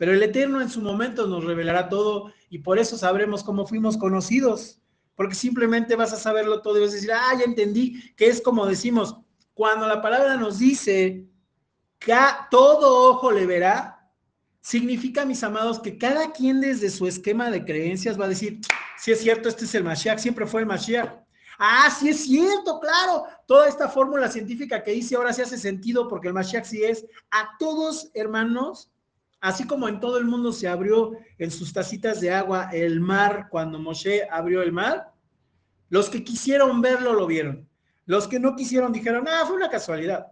Pero 0.00 0.14
el 0.14 0.22
Eterno 0.22 0.62
en 0.62 0.70
su 0.70 0.80
momento 0.80 1.26
nos 1.26 1.44
revelará 1.44 1.90
todo 1.90 2.32
y 2.48 2.60
por 2.60 2.78
eso 2.78 2.96
sabremos 2.96 3.44
cómo 3.44 3.66
fuimos 3.66 3.98
conocidos. 3.98 4.80
Porque 5.14 5.34
simplemente 5.34 5.94
vas 5.94 6.14
a 6.14 6.16
saberlo 6.16 6.62
todo 6.62 6.78
y 6.78 6.80
vas 6.80 6.92
a 6.92 6.94
decir, 6.94 7.12
ah, 7.12 7.34
ya 7.38 7.44
entendí, 7.44 8.00
que 8.16 8.28
es 8.28 8.40
como 8.40 8.64
decimos, 8.64 9.18
cuando 9.52 9.86
la 9.86 10.00
palabra 10.00 10.38
nos 10.38 10.58
dice 10.58 11.26
que 11.98 12.16
todo 12.50 13.10
ojo 13.10 13.30
le 13.30 13.44
verá, 13.44 14.10
significa, 14.62 15.26
mis 15.26 15.44
amados, 15.44 15.78
que 15.78 15.98
cada 15.98 16.32
quien 16.32 16.62
desde 16.62 16.88
su 16.88 17.06
esquema 17.06 17.50
de 17.50 17.62
creencias 17.62 18.18
va 18.18 18.24
a 18.24 18.30
decir, 18.30 18.58
si 18.96 19.12
es 19.12 19.20
cierto, 19.20 19.50
este 19.50 19.66
es 19.66 19.74
el 19.74 19.84
Mashiach, 19.84 20.18
siempre 20.18 20.46
fue 20.46 20.62
el 20.62 20.66
Mashiach. 20.66 21.12
Ah, 21.58 21.90
sí 21.90 22.08
es 22.08 22.24
cierto, 22.24 22.80
claro. 22.80 23.24
Toda 23.46 23.68
esta 23.68 23.86
fórmula 23.86 24.30
científica 24.30 24.82
que 24.82 24.94
hice 24.94 25.16
ahora 25.16 25.34
sí 25.34 25.42
hace 25.42 25.58
sentido 25.58 26.08
porque 26.08 26.28
el 26.28 26.34
Mashiach 26.34 26.64
sí 26.64 26.82
es. 26.82 27.04
A 27.30 27.50
todos, 27.58 28.10
hermanos, 28.14 28.90
Así 29.40 29.66
como 29.66 29.88
en 29.88 30.00
todo 30.00 30.18
el 30.18 30.26
mundo 30.26 30.52
se 30.52 30.68
abrió 30.68 31.12
en 31.38 31.50
sus 31.50 31.72
tacitas 31.72 32.20
de 32.20 32.30
agua 32.30 32.70
el 32.72 33.00
mar 33.00 33.48
cuando 33.50 33.78
Moshe 33.78 34.28
abrió 34.30 34.62
el 34.62 34.72
mar, 34.72 35.12
los 35.88 36.10
que 36.10 36.22
quisieron 36.22 36.80
verlo 36.80 37.14
lo 37.14 37.26
vieron. 37.26 37.68
Los 38.04 38.28
que 38.28 38.38
no 38.38 38.54
quisieron 38.54 38.92
dijeron, 38.92 39.26
ah, 39.28 39.44
fue 39.46 39.56
una 39.56 39.70
casualidad. 39.70 40.26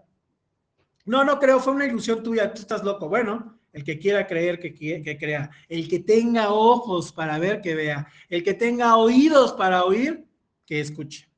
No, 1.04 1.24
no 1.24 1.38
creo, 1.38 1.58
fue 1.58 1.72
una 1.72 1.86
ilusión 1.86 2.22
tuya, 2.22 2.52
tú 2.52 2.60
estás 2.60 2.84
loco. 2.84 3.08
Bueno, 3.08 3.58
el 3.72 3.82
que 3.82 3.98
quiera 3.98 4.26
creer, 4.26 4.58
que, 4.58 5.18
crea. 5.18 5.50
El 5.68 5.88
que 5.88 6.00
tenga 6.00 6.50
ojos 6.50 7.12
para 7.12 7.38
ver, 7.38 7.60
que 7.62 7.74
vea. 7.74 8.06
El 8.28 8.42
que 8.42 8.54
tenga 8.54 8.96
oídos 8.96 9.52
para 9.54 9.84
oír, 9.84 10.26
que 10.66 10.80
escuche. 10.80 11.28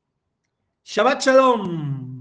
Shabbat 0.85 1.23
Shalom. 1.23 2.20